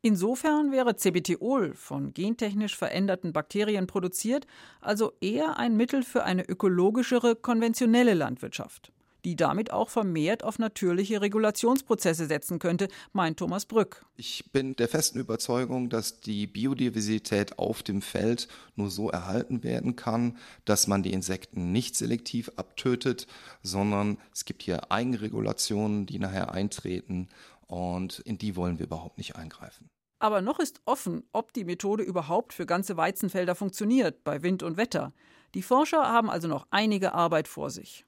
Insofern 0.00 0.70
wäre 0.70 0.94
CBTol 0.94 1.74
von 1.74 2.14
gentechnisch 2.14 2.76
veränderten 2.76 3.32
Bakterien 3.32 3.88
produziert, 3.88 4.46
also 4.80 5.12
eher 5.20 5.58
ein 5.58 5.76
Mittel 5.76 6.04
für 6.04 6.22
eine 6.22 6.48
ökologischere, 6.48 7.34
konventionelle 7.34 8.14
Landwirtschaft. 8.14 8.92
die 9.24 9.36
damit 9.36 9.72
auch 9.72 9.90
vermehrt 9.90 10.44
auf 10.44 10.58
natürliche 10.58 11.20
Regulationsprozesse 11.20 12.26
setzen 12.26 12.58
könnte, 12.58 12.88
meint 13.12 13.38
Thomas 13.38 13.66
Brück. 13.66 14.06
Ich 14.16 14.50
bin 14.52 14.76
der 14.76 14.88
festen 14.88 15.18
Überzeugung, 15.18 15.90
dass 15.90 16.20
die 16.20 16.46
Biodiversität 16.46 17.58
auf 17.58 17.82
dem 17.82 18.00
Feld 18.00 18.48
nur 18.76 18.90
so 18.90 19.10
erhalten 19.10 19.64
werden 19.64 19.96
kann, 19.96 20.38
dass 20.64 20.86
man 20.86 21.02
die 21.02 21.12
Insekten 21.12 21.72
nicht 21.72 21.96
selektiv 21.96 22.50
abtötet, 22.56 23.26
sondern 23.62 24.18
es 24.32 24.44
gibt 24.44 24.62
hier 24.62 24.92
Eigenregulationen, 24.92 26.06
die 26.06 26.18
nachher 26.18 26.52
eintreten 26.52 27.28
und 27.68 28.18
in 28.20 28.38
die 28.38 28.56
wollen 28.56 28.78
wir 28.78 28.86
überhaupt 28.86 29.18
nicht 29.18 29.36
eingreifen. 29.36 29.90
Aber 30.18 30.42
noch 30.42 30.58
ist 30.58 30.80
offen, 30.84 31.22
ob 31.32 31.52
die 31.52 31.64
Methode 31.64 32.02
überhaupt 32.02 32.52
für 32.52 32.66
ganze 32.66 32.96
Weizenfelder 32.96 33.54
funktioniert, 33.54 34.24
bei 34.24 34.42
Wind 34.42 34.64
und 34.64 34.76
Wetter. 34.76 35.12
Die 35.54 35.62
Forscher 35.62 36.02
haben 36.02 36.28
also 36.28 36.48
noch 36.48 36.66
einige 36.70 37.14
Arbeit 37.14 37.46
vor 37.46 37.70
sich. 37.70 38.04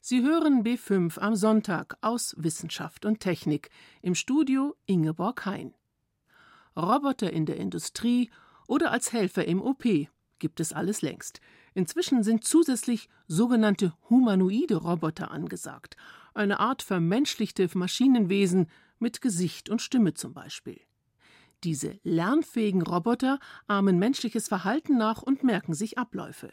Sie 0.00 0.20
hören 0.20 0.62
B5 0.64 1.18
am 1.18 1.34
Sonntag 1.34 1.96
aus 2.02 2.34
Wissenschaft 2.36 3.06
und 3.06 3.20
Technik 3.20 3.70
im 4.02 4.14
Studio 4.14 4.76
Ingeborg 4.84 5.46
Hein. 5.46 5.72
Roboter 6.76 7.32
in 7.32 7.46
der 7.46 7.56
Industrie 7.56 8.30
oder 8.66 8.90
als 8.90 9.12
Helfer 9.12 9.46
im 9.46 9.62
OP 9.62 9.84
gibt 10.38 10.60
es 10.60 10.74
alles 10.74 11.00
längst. 11.00 11.40
Inzwischen 11.72 12.22
sind 12.22 12.44
zusätzlich 12.44 13.08
sogenannte 13.26 13.94
humanoide 14.10 14.76
Roboter 14.76 15.30
angesagt, 15.30 15.96
eine 16.34 16.60
Art 16.60 16.82
vermenschlichte 16.82 17.68
Maschinenwesen 17.72 18.68
mit 19.04 19.20
Gesicht 19.20 19.68
und 19.68 19.82
Stimme 19.82 20.14
zum 20.14 20.32
Beispiel. 20.32 20.80
Diese 21.62 21.98
lernfähigen 22.04 22.80
Roboter 22.80 23.38
ahmen 23.66 23.98
menschliches 23.98 24.48
Verhalten 24.48 24.96
nach 24.96 25.20
und 25.20 25.44
merken 25.44 25.74
sich 25.74 25.98
Abläufe. 25.98 26.50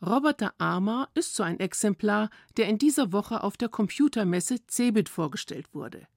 Roboter 0.00 0.54
Arma 0.56 1.08
ist 1.12 1.36
so 1.36 1.42
ein 1.42 1.60
Exemplar, 1.60 2.30
der 2.56 2.68
in 2.68 2.78
dieser 2.78 3.12
Woche 3.12 3.42
auf 3.42 3.58
der 3.58 3.68
Computermesse 3.68 4.66
CeBIT 4.66 5.10
vorgestellt 5.10 5.74
wurde. 5.74 6.08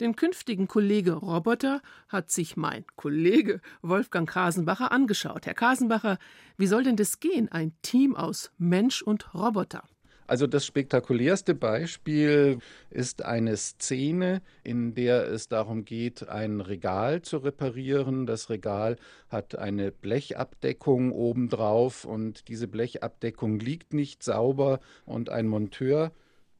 Den 0.00 0.16
künftigen 0.16 0.66
Kollege 0.66 1.12
Roboter 1.12 1.82
hat 2.08 2.32
sich 2.32 2.56
mein 2.56 2.84
Kollege 2.96 3.60
Wolfgang 3.82 4.28
Kasenbacher 4.28 4.90
angeschaut. 4.90 5.46
Herr 5.46 5.54
Kasenbacher, 5.54 6.18
wie 6.56 6.66
soll 6.66 6.82
denn 6.82 6.96
das 6.96 7.20
gehen, 7.20 7.48
ein 7.52 7.74
Team 7.82 8.16
aus 8.16 8.50
Mensch 8.58 9.02
und 9.02 9.34
Roboter? 9.34 9.84
Also 10.30 10.46
das 10.46 10.64
spektakulärste 10.64 11.56
Beispiel 11.56 12.60
ist 12.88 13.24
eine 13.24 13.56
Szene, 13.56 14.42
in 14.62 14.94
der 14.94 15.26
es 15.26 15.48
darum 15.48 15.84
geht, 15.84 16.28
ein 16.28 16.60
Regal 16.60 17.22
zu 17.22 17.38
reparieren. 17.38 18.26
Das 18.26 18.48
Regal 18.48 18.94
hat 19.28 19.58
eine 19.58 19.90
Blechabdeckung 19.90 21.10
obendrauf 21.10 22.04
und 22.04 22.46
diese 22.46 22.68
Blechabdeckung 22.68 23.58
liegt 23.58 23.92
nicht 23.92 24.22
sauber 24.22 24.78
und 25.04 25.30
ein 25.30 25.48
Monteur 25.48 26.12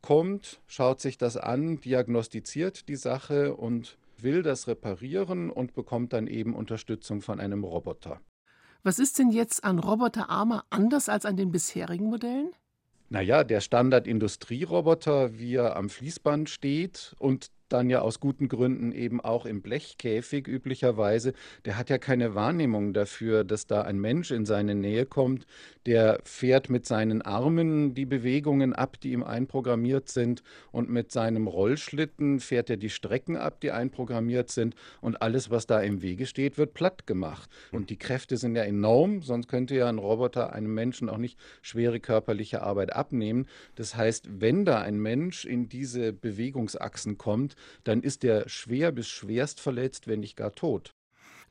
kommt, 0.03 0.61
schaut 0.67 1.01
sich 1.01 1.17
das 1.17 1.37
an, 1.37 1.81
diagnostiziert 1.81 2.89
die 2.89 2.97
Sache 2.97 3.55
und 3.55 3.99
will 4.19 4.43
das 4.43 4.67
reparieren 4.67 5.49
und 5.49 5.75
bekommt 5.75 6.13
dann 6.13 6.27
eben 6.27 6.57
Unterstützung 6.57 7.23
von 7.23 7.39
einem 7.39 7.63
Roboter. 7.63 8.21
Was 8.83 8.99
ist 8.99 9.21
denn 9.21 9.31
jetzt 9.31 9.63
an 9.63 9.79
Roboter 9.79 10.29
Arma 10.29 10.65
anders 10.71 11.09
als 11.09 11.25
an 11.25 11.37
den 11.37 11.53
bisherigen 11.53 12.07
Modellen? 12.07 12.51
Naja, 13.13 13.43
der 13.43 13.61
Standard-Industrieroboter, 13.61 15.37
wie 15.37 15.57
er 15.57 15.75
am 15.75 15.91
Fließband 15.91 16.49
steht 16.49 17.17
und 17.19 17.51
dann 17.73 17.91
ja 17.91 18.01
aus 18.01 18.21
guten 18.21 18.49
Gründen 18.49 18.93
eben 18.93 19.21
auch 19.21 19.47
im 19.47 19.63
Blechkäfig 19.63 20.47
üblicherweise, 20.49 21.33
der 21.65 21.79
hat 21.79 21.91
ja 21.91 21.99
keine 21.99 22.35
Wahrnehmung 22.35 22.93
dafür, 22.93 23.45
dass 23.45 23.67
da 23.67 23.83
ein 23.83 23.99
Mensch 23.99 24.31
in 24.31 24.45
seine 24.45 24.75
Nähe 24.75 25.07
kommt, 25.07 25.47
der 25.87 26.21
fährt 26.25 26.69
mit 26.69 26.87
seinen 26.87 27.23
Armen 27.23 27.95
die 27.95 28.07
Bewegungen 28.07 28.73
ab, 28.73 29.01
die 29.01 29.13
ihm 29.13 29.23
einprogrammiert 29.23 30.09
sind 30.09 30.43
und 30.73 30.91
mit 30.91 31.13
seinem 31.13 31.47
Rollschlitten 31.47 32.41
fährt 32.41 32.71
er 32.71 32.77
die 32.77 32.91
Strecken 32.91 33.37
ab, 33.37 33.61
die 33.61 33.71
einprogrammiert 33.71 34.51
sind 34.51 34.75
und 35.01 35.23
alles, 35.23 35.51
was 35.51 35.67
da 35.67 35.81
im 35.81 36.03
Wege 36.03 36.27
steht, 36.27 36.59
wird 36.59 36.75
platt 36.75 37.07
gemacht. 37.07 37.49
Und 37.73 37.91
die 37.91 37.99
Kräfte 37.99 38.37
sind 38.37 38.57
ja 38.57 38.63
enorm, 38.63 39.23
sonst 39.23 39.49
könnte 39.49 39.75
ja 39.75 39.89
ein 39.89 39.99
Roboter 39.99 40.53
einem 40.53 40.75
Menschen 40.75 41.09
auch 41.09 41.19
nicht 41.19 41.39
schwere 41.63 42.01
körperliche 42.01 42.63
Arbeit 42.63 42.93
abnehmen. 42.93 43.47
Das 43.75 43.97
heißt, 43.97 44.29
wenn 44.41 44.65
da 44.65 44.81
ein 44.81 44.99
Mensch 44.99 45.45
in 45.45 45.69
diese 45.69 46.13
Bewegungsachsen 46.13 47.19
kommt, 47.19 47.57
dann 47.85 48.03
ist 48.03 48.25
er 48.25 48.49
schwer 48.49 48.93
bis 48.93 49.09
schwerst 49.09 49.61
verletzt, 49.61 50.07
wenn 50.07 50.21
nicht 50.21 50.37
gar 50.37 50.53
tot. 50.53 50.95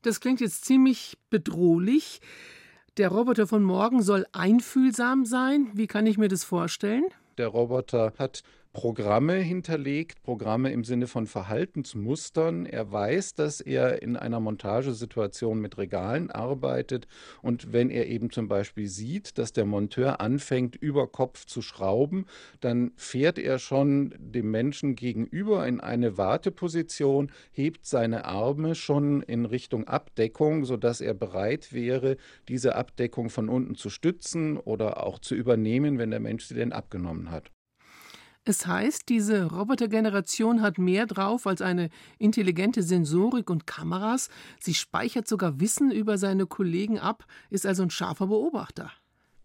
Das 0.01 0.19
klingt 0.19 0.41
jetzt 0.41 0.65
ziemlich 0.65 1.17
bedrohlich. 1.29 2.21
Der 2.97 3.09
Roboter 3.09 3.47
von 3.47 3.63
morgen 3.63 4.01
soll 4.01 4.25
einfühlsam 4.31 5.25
sein. 5.25 5.69
Wie 5.73 5.87
kann 5.87 6.05
ich 6.05 6.17
mir 6.17 6.27
das 6.27 6.43
vorstellen? 6.43 7.05
Der 7.37 7.47
Roboter 7.47 8.13
hat 8.17 8.43
Programme 8.71 9.33
hinterlegt, 9.33 10.21
Programme 10.21 10.71
im 10.71 10.83
Sinne 10.83 11.07
von 11.07 11.25
Verhaltensmustern. 11.25 12.67
Er 12.67 12.91
weiß, 12.91 13.33
dass 13.33 13.61
er 13.61 14.03
in 14.03 14.15
einer 14.15 14.39
Montagesituation 14.39 15.59
mit 15.59 15.79
Regalen 15.79 16.29
arbeitet 16.29 17.07
und 17.41 17.73
wenn 17.73 17.89
er 17.89 18.05
eben 18.05 18.29
zum 18.29 18.47
Beispiel 18.47 18.87
sieht, 18.87 19.39
dass 19.39 19.53
der 19.53 19.65
Monteur 19.65 20.21
anfängt, 20.21 20.75
über 20.75 21.07
Kopf 21.07 21.45
zu 21.45 21.63
schrauben, 21.63 22.25
dann 22.59 22.91
fährt 22.95 23.39
er 23.39 23.57
schon 23.57 24.13
dem 24.19 24.51
Menschen 24.51 24.95
gegenüber 24.95 25.65
in 25.67 25.79
eine 25.79 26.19
Warteposition, 26.19 27.31
hebt 27.51 27.87
seine 27.87 28.25
Arme 28.25 28.75
schon 28.75 29.23
in 29.23 29.45
Richtung 29.45 29.87
Abdeckung, 29.87 30.63
sodass 30.63 31.01
er 31.01 31.15
bereit 31.15 31.73
wäre, 31.73 32.17
diese 32.47 32.75
Abdeckung 32.75 33.31
von 33.31 33.49
unten 33.49 33.73
zu 33.73 33.89
stützen 33.89 34.57
oder 34.57 35.03
auch 35.03 35.17
zu 35.17 35.33
übernehmen, 35.33 35.97
wenn 35.97 36.11
der 36.11 36.19
Mensch 36.19 36.45
sie 36.45 36.55
denn 36.55 36.71
abgenommen 36.71 37.31
hat. 37.31 37.51
Es 38.45 38.65
heißt, 38.65 39.09
diese 39.09 39.45
Robotergeneration 39.51 40.61
hat 40.61 40.77
mehr 40.77 41.05
drauf 41.05 41.45
als 41.45 41.61
eine 41.61 41.89
intelligente 42.17 42.81
Sensorik 42.81 43.49
und 43.49 43.67
Kameras. 43.67 44.29
Sie 44.59 44.73
speichert 44.73 45.27
sogar 45.27 45.59
Wissen 45.59 45.91
über 45.91 46.17
seine 46.17 46.45
Kollegen 46.45 46.99
ab, 46.99 47.25
ist 47.49 47.65
also 47.65 47.83
ein 47.83 47.89
scharfer 47.89 48.27
Beobachter. 48.27 48.91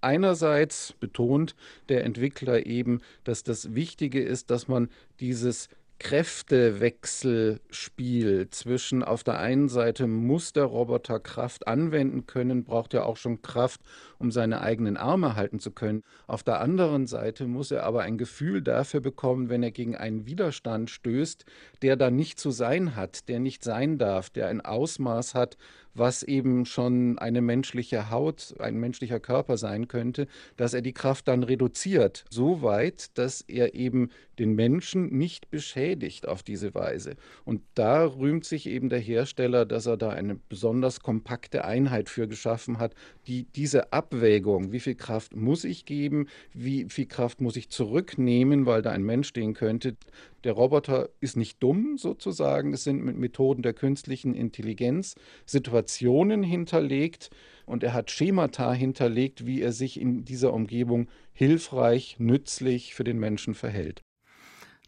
Einerseits 0.01 0.93
betont 1.01 1.57
der 1.89 2.05
Entwickler 2.05 2.67
eben, 2.67 3.01
dass 3.25 3.43
das 3.43 3.75
Wichtige 3.75 4.23
ist, 4.23 4.51
dass 4.51 4.69
man 4.69 4.91
dieses 5.19 5.69
Kräftewechselspiel 5.99 8.49
zwischen 8.51 9.03
auf 9.03 9.25
der 9.25 9.39
einen 9.39 9.69
Seite 9.69 10.07
muss 10.07 10.53
der 10.53 10.65
Roboter 10.65 11.21
Kraft 11.21 11.67
anwenden 11.67 12.27
können, 12.27 12.65
braucht 12.65 12.95
er 12.95 13.07
auch 13.07 13.17
schon 13.17 13.43
Kraft, 13.43 13.81
um 14.19 14.31
seine 14.31 14.61
eigenen 14.61 14.97
Arme 14.97 15.37
halten 15.37 15.61
zu 15.61 15.71
können. 15.71 16.03
Auf 16.27 16.43
der 16.43 16.61
anderen 16.61 17.07
Seite 17.07 17.47
muss 17.47 17.71
er 17.71 17.85
aber 17.85 18.03
ein 18.03 18.19
Gefühl 18.19 18.63
dafür 18.63 19.01
bekommen, 19.01 19.49
wenn 19.49 19.63
er 19.63 19.71
gegen 19.71 19.97
einen 19.97 20.27
Widerstand 20.27 20.91
stößt, 20.91 21.45
der 21.83 21.97
da 21.97 22.11
nicht 22.11 22.39
zu 22.39 22.51
sein 22.51 22.97
hat, 22.97 23.29
der 23.29 23.41
nicht 23.41 23.65
sein 23.65 23.97
darf, 23.97 24.31
der 24.31 24.49
ein 24.49 24.61
Ausmaß 24.61 25.35
hat, 25.35 25.57
was 25.95 26.23
eben 26.23 26.67
schon 26.67 27.19
eine 27.19 27.41
menschliche 27.41 28.11
Haut, 28.11 28.55
ein 28.59 28.77
menschlicher 28.77 29.21
Körper 29.21 29.57
sein 29.57 29.89
könnte, 29.89 30.27
dass 30.57 30.75
er 30.75 30.83
die 30.83 30.93
Kraft 30.93 31.29
dann 31.29 31.43
reduziert, 31.43 32.25
so 32.31 32.63
weit, 32.63 33.17
dass 33.19 33.41
er 33.43 33.75
eben 33.75 34.11
den 34.39 34.55
Menschen 34.55 35.17
nicht 35.17 35.51
beschädigt 35.51 36.27
auf 36.27 36.43
diese 36.43 36.75
Weise. 36.75 37.17
Und 37.45 37.63
da 37.75 38.05
rühmt 38.05 38.45
sich 38.45 38.67
eben 38.67 38.89
der 38.89 38.99
Hersteller, 38.99 39.65
dass 39.65 39.87
er 39.87 39.97
da 39.97 40.11
eine 40.11 40.35
besonders 40.35 41.01
kompakte 41.01 41.65
Einheit 41.65 42.09
für 42.09 42.27
geschaffen 42.27 42.79
hat, 42.79 42.95
die 43.27 43.45
diese 43.45 43.93
Abwägung, 43.93 44.73
wie 44.73 44.81
viel 44.81 44.97
Kraft 44.97 45.37
muss 45.37 45.65
ich 45.65 45.85
geben, 45.85 46.27
wie 46.53 46.87
viel 46.89 47.07
Kraft 47.07 47.41
muss 47.41 47.57
ich 47.57 47.71
zurücknehmen, 47.71 48.67
weil 48.67 48.83
da 48.83 48.91
ein 48.91 49.05
Mensch 49.05 49.29
stehen 49.29 49.55
könnte, 49.55 49.97
der 50.45 50.53
Roboter 50.53 51.09
ist 51.21 51.37
nicht 51.37 51.63
dumm 51.63 51.97
sozusagen. 51.97 52.73
Es 52.73 52.85
sind 52.85 53.03
mit 53.03 53.17
Methoden 53.17 53.63
der 53.63 53.73
künstlichen 53.73 54.35
Intelligenz 54.35 55.15
Situationen 55.47 56.43
hinterlegt 56.43 57.31
und 57.67 57.83
er 57.83 57.95
hat 57.95 58.11
Schemata 58.11 58.73
hinterlegt, 58.73 59.47
wie 59.47 59.63
er 59.63 59.73
sich 59.73 60.01
in 60.01 60.25
dieser 60.25 60.53
Umgebung 60.53 61.09
hilfreich, 61.33 62.17
nützlich 62.19 62.95
für 62.95 63.05
den 63.05 63.19
Menschen 63.19 63.55
verhält. 63.55 64.03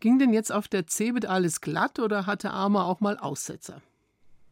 Ging 0.00 0.18
denn 0.18 0.34
jetzt 0.34 0.52
auf 0.52 0.68
der 0.68 0.86
Cebit 0.86 1.25
alles 1.25 1.62
glatt 1.62 1.98
oder 1.98 2.26
hatte 2.26 2.50
Arma 2.50 2.84
auch 2.84 3.00
mal 3.00 3.16
Aussetzer? 3.16 3.80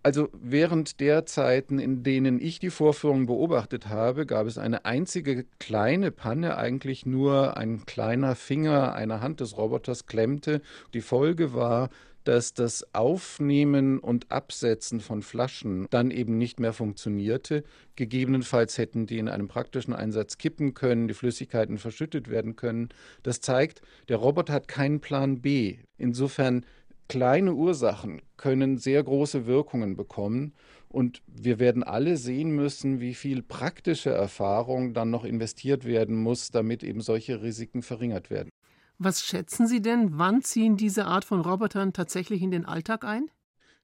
Also 0.05 0.29
während 0.35 1.01
der 1.01 1.25
Zeiten, 1.25 1.79
in 1.79 2.03
denen 2.03 2.39
ich 2.39 2.59
die 2.59 2.69
Vorführung 2.69 3.25
beobachtet 3.25 3.89
habe, 3.89 4.27
gab 4.27 4.47
es 4.47 4.59
eine 4.59 4.85
einzige 4.85 5.47
kleine 5.59 6.11
Panne, 6.11 6.59
eigentlich 6.59 7.07
nur 7.07 7.57
ein 7.57 7.87
kleiner 7.87 8.35
Finger 8.35 8.95
einer 8.95 9.23
Hand 9.23 9.41
des 9.41 9.57
Roboters 9.57 10.05
klemmte. 10.05 10.61
Die 10.93 11.01
Folge 11.01 11.55
war, 11.55 11.89
dass 12.25 12.53
das 12.53 12.87
Aufnehmen 12.95 13.99
und 13.99 14.31
Absetzen 14.31 15.01
von 15.01 15.23
Flaschen 15.23 15.87
dann 15.89 16.11
eben 16.11 16.37
nicht 16.37 16.61
mehr 16.61 16.75
funktionierte. 16.75 17.65
Gegebenenfalls 17.97 18.77
hätten 18.77 19.07
die 19.07 19.19
in 19.19 19.29
einem 19.31 19.49
praktischen 19.49 19.95
Einsatz 19.95 20.37
kippen 20.37 20.75
können, 20.75 21.09
die 21.09 21.15
Flüssigkeiten 21.15 21.79
verschüttet 21.79 22.29
werden 22.29 22.57
können. 22.57 22.91
Das 23.23 23.41
zeigt, 23.41 23.81
der 24.11 24.19
Roboter 24.19 24.53
hat 24.53 24.69
keinen 24.69 25.01
Plan 25.01 25.41
B. 25.41 25.79
Insofern 25.97 26.67
kleine 27.09 27.55
Ursachen 27.55 28.23
können 28.37 28.79
sehr 28.79 29.03
große 29.03 29.47
Wirkungen 29.47 29.97
bekommen. 29.97 30.55
Und 30.89 31.23
wir 31.27 31.59
werden 31.59 31.83
alle 31.83 32.17
sehen 32.17 32.51
müssen, 32.51 33.01
wie 33.01 33.15
viel 33.15 33.43
praktische 33.43 34.11
Erfahrung 34.11 34.95
dann 34.95 35.11
noch 35.11 35.25
investiert 35.25 35.85
werden 35.85 36.17
muss, 36.17 36.51
damit 36.51 36.85
eben 36.85 37.01
solche 37.01 37.43
Risiken 37.43 37.83
verringert 37.83 38.31
werden. 38.31 38.51
Was 38.99 39.25
schätzen 39.25 39.67
Sie 39.67 39.83
denn, 39.83 40.19
wann 40.19 40.43
ziehen 40.43 40.77
diese 40.77 41.07
Art 41.07 41.25
von 41.25 41.41
Robotern 41.41 41.93
tatsächlich 41.93 42.43
in 42.43 42.53
den 42.53 42.65
Alltag 42.65 43.05
ein? 43.05 43.29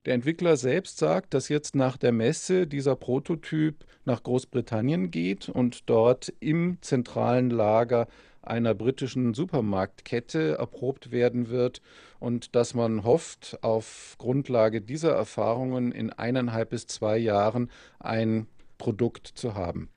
Der 0.07 0.15
Entwickler 0.15 0.57
selbst 0.57 0.97
sagt, 0.97 1.35
dass 1.35 1.49
jetzt 1.51 1.75
nach 1.75 1.99
der 1.99 2.13
Messe 2.13 2.67
dieser 2.67 2.97
Prototyp 2.97 3.85
nach 4.07 4.23
Großbritannien 4.23 5.11
geht 5.11 5.51
und 5.51 5.91
dort 5.91 6.33
im 6.41 6.79
zentralen 6.81 7.51
Lager 7.51 8.09
einer 8.43 8.75
britischen 8.75 9.35
Supermarktkette 9.35 10.57
erprobt 10.59 11.11
werden 11.11 11.49
wird 11.51 11.83
und 12.19 12.55
dass 12.55 12.75
man 12.75 13.05
hofft, 13.05 13.59
auf 13.63 14.17
Grundlage 14.19 14.81
dieser 14.81 15.13
Erfahrungen 15.13 15.93
in 15.93 16.11
eineinhalb 16.11 16.71
bis 16.71 16.87
zwei 16.87 17.19
Jahren 17.19 17.71
ein 17.99 18.47
Produkt 18.79 19.27
zu 19.27 19.55
haben. 19.55 19.91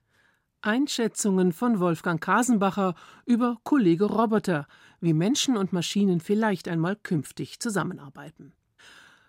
Einschätzungen 0.62 1.52
von 1.52 1.80
Wolfgang 1.80 2.22
Kasenbacher 2.22 2.96
über 3.26 3.58
Kollege 3.64 4.06
Roboter, 4.06 4.68
wie 5.02 5.14
Menschen 5.14 5.58
und 5.58 5.74
Maschinen 5.74 6.22
vielleicht 6.22 6.70
einmal 6.70 6.96
künftig 6.96 7.60
zusammenarbeiten. 7.60 8.54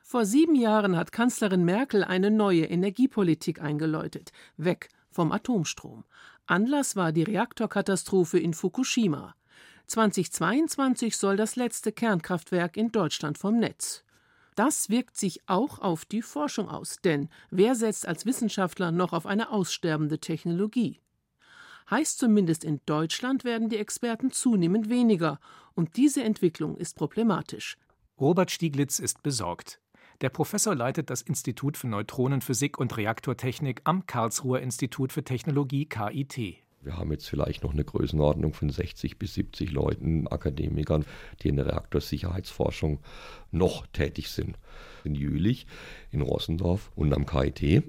Vor 0.02 0.26
sieben 0.26 0.54
Jahren 0.54 0.96
hat 0.96 1.10
Kanzlerin 1.10 1.64
Merkel 1.64 2.04
eine 2.04 2.30
neue 2.30 2.66
Energiepolitik 2.66 3.60
eingeläutet, 3.60 4.30
weg 4.56 4.90
vom 5.10 5.32
Atomstrom. 5.32 6.04
Anlass 6.46 6.94
war 6.94 7.12
die 7.12 7.22
Reaktorkatastrophe 7.22 8.38
in 8.38 8.52
Fukushima. 8.52 9.34
2022 9.86 11.16
soll 11.16 11.36
das 11.36 11.56
letzte 11.56 11.90
Kernkraftwerk 11.90 12.76
in 12.76 12.92
Deutschland 12.92 13.38
vom 13.38 13.58
Netz. 13.58 14.04
Das 14.54 14.90
wirkt 14.90 15.16
sich 15.16 15.40
auch 15.46 15.78
auf 15.78 16.04
die 16.04 16.22
Forschung 16.22 16.68
aus, 16.68 16.96
denn 17.02 17.28
wer 17.50 17.74
setzt 17.74 18.06
als 18.06 18.26
Wissenschaftler 18.26 18.92
noch 18.92 19.12
auf 19.12 19.26
eine 19.26 19.50
aussterbende 19.50 20.18
Technologie? 20.18 21.00
Heißt 21.90 22.18
zumindest 22.18 22.62
in 22.62 22.80
Deutschland 22.86 23.44
werden 23.44 23.68
die 23.68 23.78
Experten 23.78 24.30
zunehmend 24.30 24.88
weniger, 24.88 25.40
und 25.74 25.96
diese 25.96 26.22
Entwicklung 26.22 26.76
ist 26.76 26.96
problematisch. 26.96 27.76
Robert 28.20 28.50
Stieglitz 28.50 28.98
ist 29.00 29.22
besorgt. 29.22 29.80
Der 30.20 30.28
Professor 30.28 30.74
leitet 30.74 31.10
das 31.10 31.22
Institut 31.22 31.76
für 31.76 31.88
Neutronenphysik 31.88 32.78
und 32.78 32.96
Reaktortechnik 32.96 33.80
am 33.84 34.06
Karlsruher 34.06 34.60
Institut 34.60 35.12
für 35.12 35.24
Technologie 35.24 35.86
KIT. 35.86 36.64
Wir 36.84 36.98
haben 36.98 37.10
jetzt 37.12 37.28
vielleicht 37.28 37.62
noch 37.64 37.72
eine 37.72 37.84
Größenordnung 37.84 38.52
von 38.52 38.68
60 38.68 39.18
bis 39.18 39.34
70 39.34 39.72
Leuten, 39.72 40.28
Akademikern, 40.28 41.06
die 41.42 41.48
in 41.48 41.56
der 41.56 41.66
Reaktorsicherheitsforschung 41.66 43.00
noch 43.50 43.86
tätig 43.86 44.28
sind. 44.28 44.58
In 45.02 45.14
Jülich, 45.14 45.66
in 46.10 46.20
Rossendorf 46.20 46.92
und 46.94 47.14
am 47.14 47.24
KIT 47.24 47.84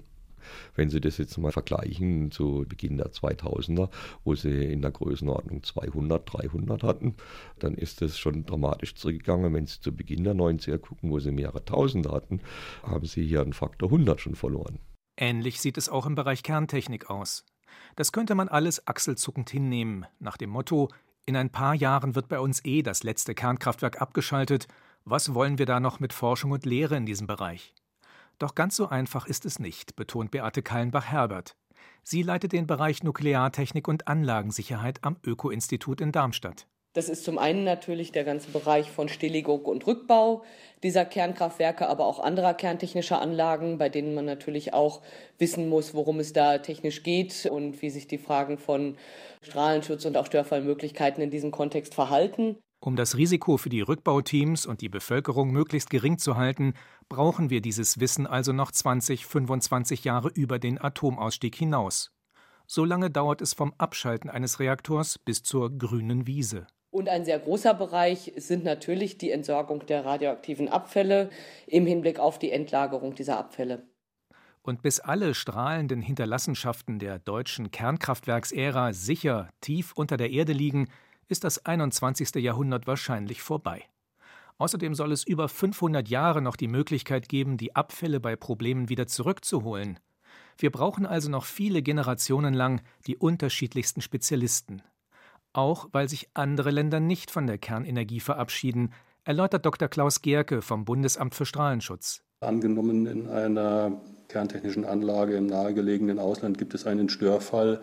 wenn 0.75 0.89
Sie 0.89 1.01
das 1.01 1.17
jetzt 1.17 1.37
mal 1.37 1.51
vergleichen 1.51 2.31
zu 2.31 2.65
Beginn 2.67 2.97
der 2.97 3.11
2000er, 3.11 3.89
wo 4.23 4.35
Sie 4.35 4.65
in 4.65 4.81
der 4.81 4.91
Größenordnung 4.91 5.63
200, 5.63 6.33
300 6.33 6.83
hatten, 6.83 7.15
dann 7.59 7.75
ist 7.75 8.01
das 8.01 8.17
schon 8.17 8.45
dramatisch 8.45 8.95
zurückgegangen. 8.95 9.53
Wenn 9.53 9.67
Sie 9.67 9.79
zu 9.79 9.95
Beginn 9.95 10.23
der 10.23 10.35
90er 10.35 10.77
gucken, 10.77 11.11
wo 11.11 11.19
Sie 11.19 11.31
mehrere 11.31 11.63
Tausende 11.63 12.11
hatten, 12.11 12.41
haben 12.83 13.05
Sie 13.05 13.25
hier 13.25 13.41
einen 13.41 13.53
Faktor 13.53 13.89
100 13.89 14.19
schon 14.21 14.35
verloren. 14.35 14.79
Ähnlich 15.17 15.61
sieht 15.61 15.77
es 15.77 15.89
auch 15.89 16.05
im 16.05 16.15
Bereich 16.15 16.43
Kerntechnik 16.43 17.09
aus. 17.09 17.45
Das 17.95 18.11
könnte 18.11 18.35
man 18.35 18.49
alles 18.49 18.87
achselzuckend 18.87 19.49
hinnehmen, 19.49 20.05
nach 20.19 20.37
dem 20.37 20.49
Motto: 20.49 20.89
In 21.25 21.35
ein 21.35 21.49
paar 21.49 21.73
Jahren 21.73 22.15
wird 22.15 22.27
bei 22.27 22.39
uns 22.39 22.63
eh 22.65 22.81
das 22.81 23.03
letzte 23.03 23.33
Kernkraftwerk 23.33 24.01
abgeschaltet. 24.01 24.67
Was 25.05 25.33
wollen 25.33 25.57
wir 25.57 25.65
da 25.65 25.79
noch 25.79 25.99
mit 25.99 26.13
Forschung 26.13 26.51
und 26.51 26.65
Lehre 26.65 26.97
in 26.97 27.05
diesem 27.05 27.27
Bereich? 27.27 27.73
Doch 28.39 28.55
ganz 28.55 28.75
so 28.75 28.87
einfach 28.87 29.27
ist 29.27 29.45
es 29.45 29.59
nicht, 29.59 29.95
betont 29.95 30.31
Beate 30.31 30.61
Kallenbach-Herbert. 30.61 31.55
Sie 32.03 32.21
leitet 32.21 32.51
den 32.51 32.67
Bereich 32.67 33.03
Nukleartechnik 33.03 33.87
und 33.87 34.07
Anlagensicherheit 34.07 34.99
am 35.03 35.17
Öko-Institut 35.25 36.01
in 36.01 36.11
Darmstadt. 36.11 36.67
Das 36.95 37.09
ist 37.09 37.25
zum 37.25 37.37
einen 37.37 37.65
natürlich 37.65 38.13
der 38.13 38.23
ganze 38.23 38.51
Bereich 38.51 38.89
von 38.89 39.09
Stilllegung 39.09 39.65
und 39.65 39.85
Rückbau 39.85 40.43
dieser 40.81 41.03
Kernkraftwerke, 41.03 41.89
aber 41.89 42.05
auch 42.05 42.19
anderer 42.19 42.53
kerntechnischer 42.53 43.19
Anlagen, 43.19 43.77
bei 43.77 43.89
denen 43.89 44.15
man 44.15 44.23
natürlich 44.23 44.73
auch 44.73 45.01
wissen 45.37 45.67
muss, 45.67 45.93
worum 45.93 46.21
es 46.21 46.31
da 46.31 46.59
technisch 46.59 47.03
geht 47.03 47.47
und 47.47 47.81
wie 47.81 47.89
sich 47.89 48.07
die 48.07 48.17
Fragen 48.17 48.57
von 48.57 48.95
Strahlenschutz 49.41 50.05
und 50.05 50.15
auch 50.15 50.25
Störfallmöglichkeiten 50.25 51.21
in 51.21 51.31
diesem 51.31 51.51
Kontext 51.51 51.93
verhalten. 51.93 52.57
Um 52.79 52.95
das 52.95 53.17
Risiko 53.17 53.57
für 53.57 53.69
die 53.69 53.81
Rückbauteams 53.81 54.65
und 54.65 54.81
die 54.81 54.89
Bevölkerung 54.89 55.51
möglichst 55.51 55.89
gering 55.89 56.17
zu 56.17 56.35
halten, 56.35 56.73
brauchen 57.09 57.49
wir 57.49 57.61
dieses 57.61 57.99
Wissen 57.99 58.27
also 58.27 58.53
noch 58.53 58.71
20, 58.71 59.25
25 59.25 60.03
Jahre 60.03 60.29
über 60.29 60.59
den 60.59 60.79
Atomausstieg 60.79 61.55
hinaus. 61.55 62.11
So 62.67 62.85
lange 62.85 63.09
dauert 63.11 63.41
es 63.41 63.53
vom 63.53 63.73
Abschalten 63.77 64.29
eines 64.29 64.59
Reaktors 64.59 65.19
bis 65.19 65.43
zur 65.43 65.75
grünen 65.77 66.27
Wiese. 66.27 66.67
Und 66.95 67.09
ein 67.09 67.25
sehr 67.25 67.39
großer 67.39 67.73
Bereich 67.73 68.31
sind 68.37 68.63
natürlich 68.63 69.17
die 69.17 69.29
Entsorgung 69.29 69.85
der 69.85 70.05
radioaktiven 70.05 70.69
Abfälle 70.69 71.29
im 71.67 71.85
Hinblick 71.85 72.19
auf 72.19 72.39
die 72.39 72.51
Endlagerung 72.51 73.15
dieser 73.15 73.37
Abfälle. 73.37 73.87
Und 74.61 74.81
bis 74.81 74.99
alle 74.99 75.35
strahlenden 75.35 76.01
Hinterlassenschaften 76.01 76.97
der 76.97 77.19
deutschen 77.19 77.69
Kernkraftwerksära 77.69 78.93
sicher 78.93 79.49
tief 79.61 79.91
unter 79.93 80.17
der 80.17 80.31
Erde 80.31 80.53
liegen, 80.53 80.87
ist 81.27 81.43
das 81.43 81.65
21. 81.65 82.35
Jahrhundert 82.35 82.87
wahrscheinlich 82.87 83.41
vorbei. 83.41 83.83
Außerdem 84.57 84.95
soll 84.95 85.11
es 85.11 85.25
über 85.25 85.49
500 85.49 86.07
Jahre 86.07 86.41
noch 86.41 86.55
die 86.55 86.67
Möglichkeit 86.67 87.27
geben, 87.27 87.57
die 87.57 87.75
Abfälle 87.75 88.19
bei 88.19 88.35
Problemen 88.35 88.89
wieder 88.89 89.07
zurückzuholen. 89.07 89.99
Wir 90.57 90.71
brauchen 90.71 91.05
also 91.05 91.29
noch 91.29 91.43
viele 91.43 91.81
Generationen 91.81 92.53
lang 92.53 92.81
die 93.07 93.17
unterschiedlichsten 93.17 94.01
Spezialisten. 94.01 94.81
Auch 95.51 95.89
weil 95.91 96.07
sich 96.07 96.29
andere 96.33 96.71
Länder 96.71 96.99
nicht 96.99 97.31
von 97.31 97.47
der 97.47 97.57
Kernenergie 97.57 98.21
verabschieden, 98.21 98.93
erläutert 99.25 99.65
Dr. 99.65 99.87
Klaus 99.89 100.21
Gerke 100.21 100.61
vom 100.61 100.85
Bundesamt 100.85 101.35
für 101.35 101.45
Strahlenschutz. 101.45 102.21
Angenommen, 102.39 103.05
in 103.07 103.27
einer 103.27 103.99
kerntechnischen 104.27 104.85
Anlage 104.85 105.35
im 105.35 105.47
nahegelegenen 105.47 106.19
Ausland 106.19 106.57
gibt 106.57 106.73
es 106.73 106.85
einen 106.85 107.09
Störfall, 107.09 107.81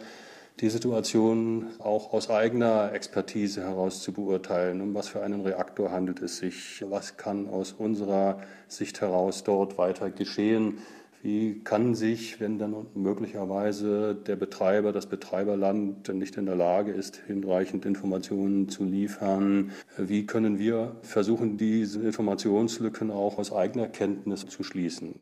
die 0.61 0.69
Situation 0.69 1.67
auch 1.79 2.13
aus 2.13 2.31
eigener 2.31 2.93
Expertise 2.93 3.63
heraus 3.63 4.03
zu 4.03 4.13
beurteilen. 4.13 4.81
Um 4.81 4.95
was 4.95 5.09
für 5.09 5.23
einen 5.23 5.41
Reaktor 5.41 5.91
handelt 5.91 6.21
es 6.21 6.39
sich? 6.39 6.85
Was 6.89 7.17
kann 7.17 7.49
aus 7.49 7.73
unserer 7.73 8.41
Sicht 8.69 9.01
heraus 9.01 9.45
dort 9.45 9.79
weiter 9.79 10.11
geschehen? 10.11 10.79
Wie 11.23 11.61
kann 11.63 11.95
sich, 11.95 12.41
wenn 12.41 12.59
dann 12.59 12.75
möglicherweise 12.95 14.17
der 14.17 14.35
Betreiber, 14.35 14.93
das 14.93 15.07
Betreiberland 15.07 16.13
nicht 16.13 16.37
in 16.37 16.47
der 16.47 16.57
Lage 16.57 16.91
ist, 16.91 17.17
hinreichend 17.29 17.87
Informationen 17.87 18.69
zu 18.69 18.85
liefern, 18.85 19.71
wie 19.97 20.27
können 20.27 20.59
wir 20.59 20.97
versuchen, 21.03 21.59
diese 21.59 22.03
Informationslücken 22.03 23.13
auch 23.13 23.39
aus 23.39 23.53
eigener 23.53 23.87
Kenntnis 23.87 24.47
zu 24.47 24.65
schließen? 24.65 25.21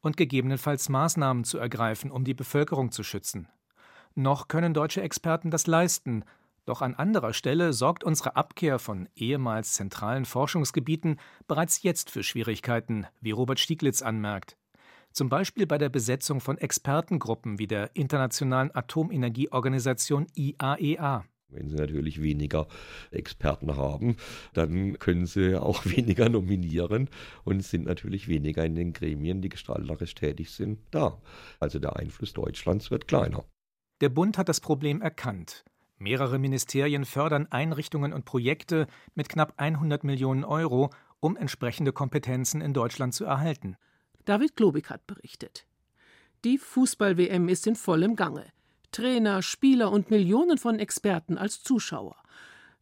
Und 0.00 0.16
gegebenenfalls 0.16 0.88
Maßnahmen 0.88 1.44
zu 1.44 1.58
ergreifen, 1.58 2.10
um 2.10 2.24
die 2.24 2.34
Bevölkerung 2.34 2.90
zu 2.90 3.02
schützen. 3.02 3.46
Noch 4.14 4.48
können 4.48 4.74
deutsche 4.74 5.02
Experten 5.02 5.50
das 5.50 5.66
leisten. 5.66 6.24
Doch 6.64 6.80
an 6.80 6.94
anderer 6.94 7.32
Stelle 7.32 7.72
sorgt 7.72 8.04
unsere 8.04 8.36
Abkehr 8.36 8.78
von 8.78 9.08
ehemals 9.16 9.72
zentralen 9.72 10.24
Forschungsgebieten 10.24 11.18
bereits 11.48 11.82
jetzt 11.82 12.10
für 12.10 12.22
Schwierigkeiten, 12.22 13.06
wie 13.20 13.32
Robert 13.32 13.58
Stieglitz 13.58 14.00
anmerkt. 14.00 14.56
Zum 15.12 15.28
Beispiel 15.28 15.66
bei 15.66 15.76
der 15.76 15.88
Besetzung 15.88 16.40
von 16.40 16.56
Expertengruppen 16.58 17.58
wie 17.58 17.66
der 17.66 17.90
Internationalen 17.94 18.74
Atomenergieorganisation 18.74 20.26
IAEA. 20.34 20.76
E 20.78 21.28
Wenn 21.48 21.68
Sie 21.68 21.76
natürlich 21.76 22.22
weniger 22.22 22.66
Experten 23.10 23.76
haben, 23.76 24.16
dann 24.54 24.98
können 24.98 25.26
Sie 25.26 25.60
auch 25.60 25.84
weniger 25.86 26.28
nominieren 26.28 27.10
und 27.44 27.62
sind 27.62 27.86
natürlich 27.86 28.28
weniger 28.28 28.64
in 28.64 28.74
den 28.74 28.92
Gremien, 28.92 29.42
die 29.42 29.50
gestalterisch 29.50 30.14
tätig 30.14 30.50
sind, 30.50 30.78
da. 30.92 31.20
Also 31.60 31.78
der 31.78 31.96
Einfluss 31.96 32.32
Deutschlands 32.32 32.90
wird 32.90 33.08
kleiner. 33.08 33.44
Der 34.02 34.08
Bund 34.08 34.36
hat 34.36 34.48
das 34.48 34.60
Problem 34.60 35.00
erkannt. 35.00 35.64
Mehrere 35.96 36.40
Ministerien 36.40 37.04
fördern 37.04 37.46
Einrichtungen 37.52 38.12
und 38.12 38.24
Projekte 38.24 38.88
mit 39.14 39.28
knapp 39.28 39.54
100 39.58 40.02
Millionen 40.02 40.42
Euro, 40.42 40.90
um 41.20 41.36
entsprechende 41.36 41.92
Kompetenzen 41.92 42.60
in 42.62 42.74
Deutschland 42.74 43.14
zu 43.14 43.24
erhalten. 43.24 43.76
David 44.24 44.56
Globig 44.56 44.90
hat 44.90 45.06
berichtet. 45.06 45.68
Die 46.42 46.58
Fußball-WM 46.58 47.48
ist 47.48 47.68
in 47.68 47.76
vollem 47.76 48.16
Gange. 48.16 48.46
Trainer, 48.90 49.40
Spieler 49.40 49.92
und 49.92 50.10
Millionen 50.10 50.58
von 50.58 50.80
Experten 50.80 51.38
als 51.38 51.62
Zuschauer. 51.62 52.16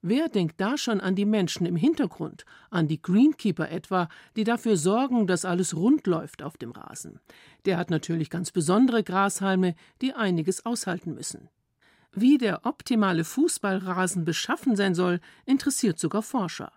Wer 0.03 0.31
denkt 0.31 0.61
da 0.61 0.79
schon 0.79 1.01
an 1.01 1.15
die 1.15 1.27
Menschen 1.27 1.67
im 1.67 1.77
Hintergrund, 1.77 2.47
an 2.71 2.89
die 2.89 3.03
Greenkeeper 3.03 3.71
etwa, 3.71 4.09
die 4.35 4.45
dafür 4.45 4.79
sorgen, 4.79 5.27
dass 5.27 5.45
alles 5.45 5.77
rund 5.77 6.07
läuft 6.07 6.43
auf 6.43 6.57
dem 6.57 6.71
Rasen? 6.71 7.21
Der 7.67 7.77
hat 7.77 7.91
natürlich 7.91 8.31
ganz 8.31 8.51
besondere 8.51 9.03
Grashalme, 9.03 9.75
die 10.01 10.15
einiges 10.15 10.65
aushalten 10.65 11.15
müssen. 11.15 11.51
Wie 12.13 12.39
der 12.39 12.65
optimale 12.65 13.25
Fußballrasen 13.25 14.25
beschaffen 14.25 14.75
sein 14.75 14.95
soll, 14.95 15.21
interessiert 15.45 15.99
sogar 15.99 16.23
Forscher. 16.23 16.73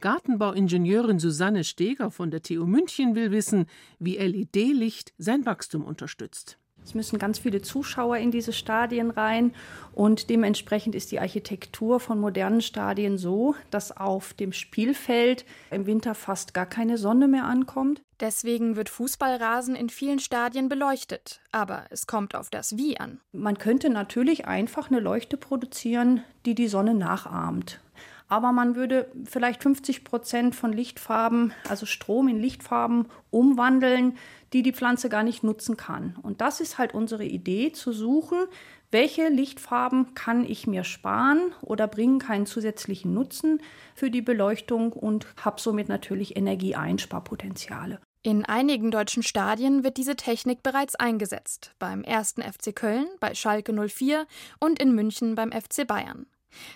Gartenbauingenieurin 0.00 1.20
Susanne 1.20 1.62
Steger 1.62 2.10
von 2.10 2.32
der 2.32 2.42
TU 2.42 2.66
München 2.66 3.14
will 3.14 3.30
wissen, 3.30 3.66
wie 4.00 4.16
LED-Licht 4.16 5.14
sein 5.16 5.46
Wachstum 5.46 5.84
unterstützt. 5.84 6.58
Es 6.84 6.94
müssen 6.94 7.18
ganz 7.18 7.38
viele 7.38 7.62
Zuschauer 7.62 8.18
in 8.18 8.30
diese 8.30 8.52
Stadien 8.52 9.10
rein 9.10 9.54
und 9.94 10.28
dementsprechend 10.28 10.94
ist 10.94 11.12
die 11.12 11.20
Architektur 11.20 11.98
von 11.98 12.20
modernen 12.20 12.60
Stadien 12.60 13.16
so, 13.16 13.54
dass 13.70 13.96
auf 13.96 14.34
dem 14.34 14.52
Spielfeld 14.52 15.46
im 15.70 15.86
Winter 15.86 16.14
fast 16.14 16.52
gar 16.52 16.66
keine 16.66 16.98
Sonne 16.98 17.26
mehr 17.26 17.44
ankommt. 17.44 18.02
Deswegen 18.20 18.76
wird 18.76 18.90
Fußballrasen 18.90 19.74
in 19.74 19.88
vielen 19.88 20.18
Stadien 20.18 20.68
beleuchtet, 20.68 21.40
aber 21.52 21.86
es 21.90 22.06
kommt 22.06 22.34
auf 22.34 22.50
das 22.50 22.76
Wie 22.76 22.98
an. 23.00 23.20
Man 23.32 23.58
könnte 23.58 23.88
natürlich 23.88 24.46
einfach 24.46 24.90
eine 24.90 25.00
Leuchte 25.00 25.36
produzieren, 25.36 26.22
die 26.44 26.54
die 26.54 26.68
Sonne 26.68 26.94
nachahmt 26.94 27.80
aber 28.28 28.52
man 28.52 28.74
würde 28.74 29.10
vielleicht 29.24 29.62
50 29.62 30.02
Prozent 30.04 30.54
von 30.54 30.72
Lichtfarben, 30.72 31.52
also 31.68 31.86
Strom 31.86 32.28
in 32.28 32.40
Lichtfarben, 32.40 33.06
umwandeln, 33.30 34.16
die 34.54 34.62
die 34.62 34.72
Pflanze 34.72 35.08
gar 35.08 35.24
nicht 35.24 35.42
nutzen 35.42 35.76
kann. 35.76 36.16
Und 36.22 36.40
das 36.40 36.60
ist 36.60 36.78
halt 36.78 36.94
unsere 36.94 37.24
Idee, 37.24 37.72
zu 37.72 37.92
suchen, 37.92 38.46
welche 38.92 39.28
Lichtfarben 39.28 40.14
kann 40.14 40.44
ich 40.48 40.68
mir 40.68 40.84
sparen 40.84 41.52
oder 41.60 41.88
bringen 41.88 42.20
keinen 42.20 42.46
zusätzlichen 42.46 43.12
Nutzen 43.12 43.60
für 43.96 44.10
die 44.10 44.22
Beleuchtung 44.22 44.92
und 44.92 45.26
habe 45.44 45.60
somit 45.60 45.88
natürlich 45.88 46.36
Energieeinsparpotenziale. 46.36 47.98
In 48.22 48.44
einigen 48.44 48.90
deutschen 48.90 49.24
Stadien 49.24 49.82
wird 49.82 49.96
diese 49.96 50.16
Technik 50.16 50.62
bereits 50.62 50.94
eingesetzt. 50.94 51.74
Beim 51.78 52.04
1. 52.06 52.36
FC 52.38 52.74
Köln, 52.74 53.06
bei 53.20 53.34
Schalke 53.34 53.74
04 53.74 54.26
und 54.60 54.80
in 54.80 54.94
München 54.94 55.34
beim 55.34 55.50
FC 55.50 55.86
Bayern. 55.86 56.26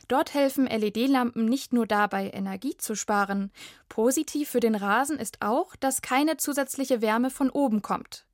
Dort 0.09 0.35
helfen 0.35 0.67
LED-Lampen 0.67 1.45
nicht 1.45 1.73
nur 1.73 1.87
dabei, 1.87 2.31
Energie 2.31 2.77
zu 2.77 2.95
sparen. 2.95 3.51
Positiv 3.89 4.49
für 4.49 4.61
den 4.61 4.75
Rasen 4.75 5.19
ist 5.19 5.39
auch, 5.41 5.77
dass 5.77 6.03
keine 6.03 6.37
zusätzliche 6.37 7.01
Wärme 7.01 7.31
von 7.31 7.51
oben 7.51 7.83
kommt. 7.83 8.27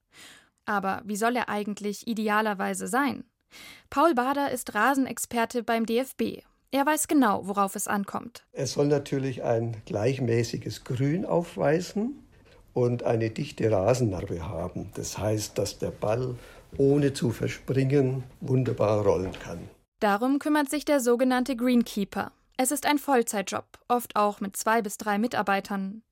Aber 0.67 1.03
wie 1.05 1.17
soll 1.17 1.37
er 1.37 1.49
eigentlich 1.49 2.07
idealerweise 2.07 2.89
sein? 2.89 3.25
Paul 3.91 4.15
Bader 4.15 4.51
ist 4.51 4.75
Rasenexperte 4.75 5.63
beim 5.63 5.87
DFB. 5.87 6.43
Er 6.71 6.87
weiß 6.87 7.07
genau, 7.07 7.47
worauf 7.47 7.77
es 7.77 7.87
ankommt. 7.87 8.45
Es 8.53 8.73
soll 8.73 8.89
natürlich 8.89 9.45
ein 9.45 9.77
gleichmäßiges 9.87 10.83
Grün 10.83 11.25
aufweisen 11.25 12.25
und 12.73 13.05
eine 13.05 13.31
dichte 13.31 13.71
Rasennarbe 13.71 14.49
haben. 14.49 14.91
Das 14.95 15.17
heißt, 15.17 15.57
dass 15.57 15.79
der 15.79 15.93
Ball 15.93 16.35
ohne 16.77 17.13
zu 17.13 17.31
verspringen 17.31 18.25
wunderbar 18.41 19.05
rollen 19.05 19.33
kann. 19.33 19.69
Darum 20.05 20.39
kümmert 20.39 20.69
sich 20.69 20.85
der 20.85 21.01
sogenannte 21.01 21.57
Greenkeeper. 21.57 22.31
Es 22.59 22.73
ist 22.73 22.85
ein 22.85 22.99
Vollzeitjob, 22.99 23.65
oft 23.89 24.17
auch 24.17 24.39
mit 24.39 24.55
zwei 24.55 24.83
bis 24.83 24.99
drei 24.99 25.17
Mitarbeitern. 25.17 26.03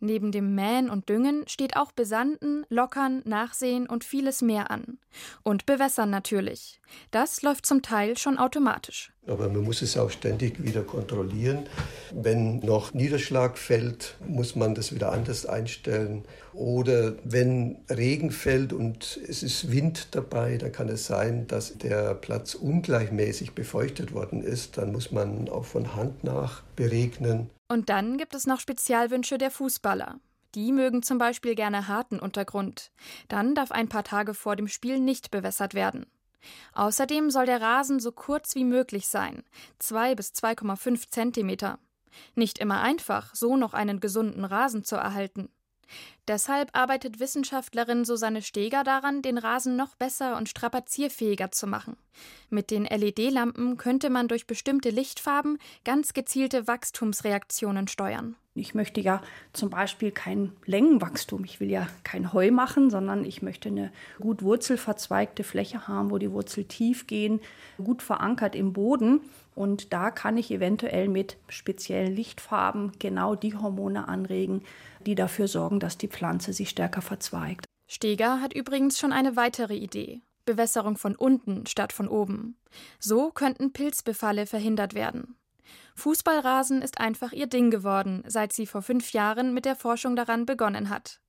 Neben 0.00 0.32
dem 0.32 0.54
Mähen 0.54 0.90
und 0.90 1.08
Düngen 1.08 1.44
steht 1.46 1.76
auch 1.76 1.92
Besanden, 1.92 2.64
Lockern, 2.68 3.22
Nachsehen 3.24 3.88
und 3.88 4.04
vieles 4.04 4.42
mehr 4.42 4.70
an. 4.70 4.98
Und 5.42 5.66
Bewässern 5.66 6.10
natürlich. 6.10 6.80
Das 7.10 7.42
läuft 7.42 7.66
zum 7.66 7.82
Teil 7.82 8.16
schon 8.16 8.38
automatisch. 8.38 9.12
Aber 9.26 9.48
man 9.48 9.64
muss 9.64 9.82
es 9.82 9.96
auch 9.96 10.10
ständig 10.10 10.62
wieder 10.62 10.82
kontrollieren. 10.82 11.66
Wenn 12.12 12.60
noch 12.60 12.94
Niederschlag 12.94 13.58
fällt, 13.58 14.16
muss 14.26 14.54
man 14.54 14.74
das 14.74 14.94
wieder 14.94 15.10
anders 15.10 15.46
einstellen. 15.46 16.24
Oder 16.52 17.14
wenn 17.24 17.78
Regen 17.90 18.30
fällt 18.30 18.72
und 18.72 19.20
es 19.28 19.42
ist 19.42 19.72
Wind 19.72 20.08
dabei, 20.12 20.58
dann 20.58 20.72
kann 20.72 20.88
es 20.88 21.06
sein, 21.06 21.46
dass 21.48 21.76
der 21.76 22.14
Platz 22.14 22.54
ungleichmäßig 22.54 23.52
befeuchtet 23.52 24.12
worden 24.12 24.42
ist. 24.42 24.78
Dann 24.78 24.92
muss 24.92 25.10
man 25.10 25.48
auch 25.48 25.64
von 25.64 25.96
Hand 25.96 26.22
nach 26.22 26.62
beregnen. 26.76 27.50
Und 27.68 27.88
dann 27.88 28.16
gibt 28.16 28.34
es 28.34 28.46
noch 28.46 28.60
Spezialwünsche 28.60 29.38
der 29.38 29.50
Fußballer. 29.50 30.20
Die 30.54 30.72
mögen 30.72 31.02
zum 31.02 31.18
Beispiel 31.18 31.54
gerne 31.54 31.88
harten 31.88 32.18
Untergrund. 32.18 32.90
Dann 33.28 33.54
darf 33.54 33.72
ein 33.72 33.88
paar 33.88 34.04
Tage 34.04 34.34
vor 34.34 34.56
dem 34.56 34.68
Spiel 34.68 35.00
nicht 35.00 35.30
bewässert 35.30 35.74
werden. 35.74 36.06
Außerdem 36.72 37.30
soll 37.30 37.46
der 37.46 37.60
Rasen 37.60 38.00
so 38.00 38.12
kurz 38.12 38.54
wie 38.54 38.64
möglich 38.64 39.08
sein, 39.08 39.42
2 39.80 40.14
bis 40.14 40.30
2,5 40.32 41.10
Zentimeter. 41.10 41.78
Nicht 42.34 42.58
immer 42.58 42.80
einfach, 42.80 43.34
so 43.34 43.56
noch 43.56 43.74
einen 43.74 44.00
gesunden 44.00 44.44
Rasen 44.44 44.84
zu 44.84 44.96
erhalten. 44.96 45.50
Deshalb 46.28 46.70
arbeitet 46.72 47.20
Wissenschaftlerin 47.20 48.04
Susanne 48.04 48.42
Steger 48.42 48.82
daran, 48.82 49.22
den 49.22 49.38
Rasen 49.38 49.76
noch 49.76 49.94
besser 49.94 50.36
und 50.36 50.48
strapazierfähiger 50.48 51.52
zu 51.52 51.68
machen. 51.68 51.96
Mit 52.50 52.70
den 52.70 52.84
LED-Lampen 52.84 53.76
könnte 53.76 54.10
man 54.10 54.26
durch 54.26 54.46
bestimmte 54.46 54.90
Lichtfarben 54.90 55.58
ganz 55.84 56.14
gezielte 56.14 56.66
Wachstumsreaktionen 56.66 57.86
steuern. 57.86 58.36
Ich 58.56 58.74
möchte 58.74 59.02
ja 59.02 59.20
zum 59.52 59.68
Beispiel 59.68 60.10
kein 60.10 60.52
Längenwachstum. 60.64 61.44
Ich 61.44 61.60
will 61.60 61.70
ja 61.70 61.86
kein 62.04 62.32
Heu 62.32 62.50
machen, 62.50 62.88
sondern 62.88 63.24
ich 63.24 63.42
möchte 63.42 63.68
eine 63.68 63.92
gut 64.18 64.42
wurzelverzweigte 64.42 65.44
Fläche 65.44 65.86
haben, 65.86 66.10
wo 66.10 66.16
die 66.16 66.32
Wurzel 66.32 66.64
tief 66.64 67.06
gehen, 67.06 67.40
gut 67.76 68.02
verankert 68.02 68.56
im 68.56 68.72
Boden. 68.72 69.20
Und 69.54 69.92
da 69.92 70.10
kann 70.10 70.38
ich 70.38 70.50
eventuell 70.50 71.08
mit 71.08 71.36
speziellen 71.48 72.14
Lichtfarben 72.14 72.92
genau 72.98 73.34
die 73.34 73.54
Hormone 73.54 74.08
anregen, 74.08 74.62
die 75.04 75.14
dafür 75.14 75.48
sorgen, 75.48 75.78
dass 75.78 75.98
die 75.98 76.08
Pflanze 76.16 76.52
sich 76.52 76.70
stärker 76.70 77.02
verzweigt. 77.02 77.66
Steger 77.86 78.40
hat 78.40 78.54
übrigens 78.54 78.98
schon 78.98 79.12
eine 79.12 79.36
weitere 79.36 79.76
Idee. 79.76 80.22
Bewässerung 80.46 80.96
von 80.96 81.14
unten 81.14 81.66
statt 81.66 81.92
von 81.92 82.08
oben. 82.08 82.56
So 82.98 83.30
könnten 83.30 83.72
Pilzbefalle 83.72 84.46
verhindert 84.46 84.94
werden. 84.94 85.36
Fußballrasen 85.96 86.82
ist 86.82 87.00
einfach 87.00 87.32
ihr 87.32 87.46
Ding 87.46 87.70
geworden, 87.70 88.22
seit 88.26 88.52
sie 88.52 88.66
vor 88.66 88.82
fünf 88.82 89.12
Jahren 89.12 89.54
mit 89.54 89.64
der 89.64 89.76
Forschung 89.76 90.14
daran 90.16 90.46
begonnen 90.46 90.88
hat. 90.88 91.20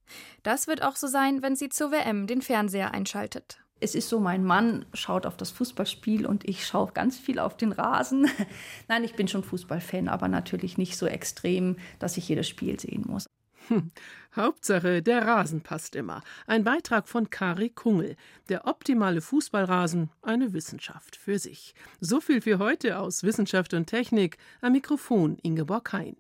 Das 0.44 0.68
wird 0.68 0.84
auch 0.84 0.96
so 0.96 1.08
sein, 1.08 1.42
wenn 1.42 1.56
sie 1.56 1.70
zur 1.70 1.92
WM 1.92 2.28
den 2.28 2.42
Fernseher 2.42 2.94
einschaltet. 2.94 3.60
Es 3.80 3.94
ist 3.94 4.10
so, 4.10 4.20
mein 4.20 4.44
Mann 4.44 4.86
schaut 4.94 5.26
auf 5.26 5.38
das 5.38 5.52
Fußballspiel 5.52 6.26
und 6.26 6.48
ich 6.48 6.66
schaue 6.66 6.92
ganz 6.94 7.18
viel 7.18 7.40
auf 7.40 7.58
den 7.58 7.72
Rasen. 7.72 8.28
Nein, 8.88 9.04
ich 9.04 9.16
bin 9.16 9.28
schon 9.28 9.44
Fußballfan, 9.44 10.08
aber 10.08 10.28
natürlich 10.28 10.78
nicht 10.78 10.98
so 10.98 11.06
extrem, 11.06 11.78
dass 12.00 12.18
ich 12.18 12.28
jedes 12.28 12.48
Spiel 12.48 12.80
sehen 12.80 13.04
muss. 13.08 13.28
Hauptsache, 14.36 15.02
der 15.02 15.26
Rasen 15.26 15.62
passt 15.62 15.96
immer. 15.96 16.22
Ein 16.46 16.64
Beitrag 16.64 17.08
von 17.08 17.30
Kari 17.30 17.70
Kungel. 17.70 18.16
Der 18.50 18.68
optimale 18.68 19.22
Fußballrasen, 19.22 20.10
eine 20.22 20.54
Wissenschaft 20.54 21.16
für 21.16 21.40
sich. 21.40 21.74
So 22.00 22.22
viel 22.22 22.42
für 22.42 22.60
heute 22.60 23.00
aus 23.00 23.24
Wissenschaft 23.24 23.74
und 23.74 23.88
Technik. 23.88 24.38
Am 24.62 24.74
Mikrofon 24.74 25.38
Ingeborg 25.42 25.92
Hein. 25.94 26.18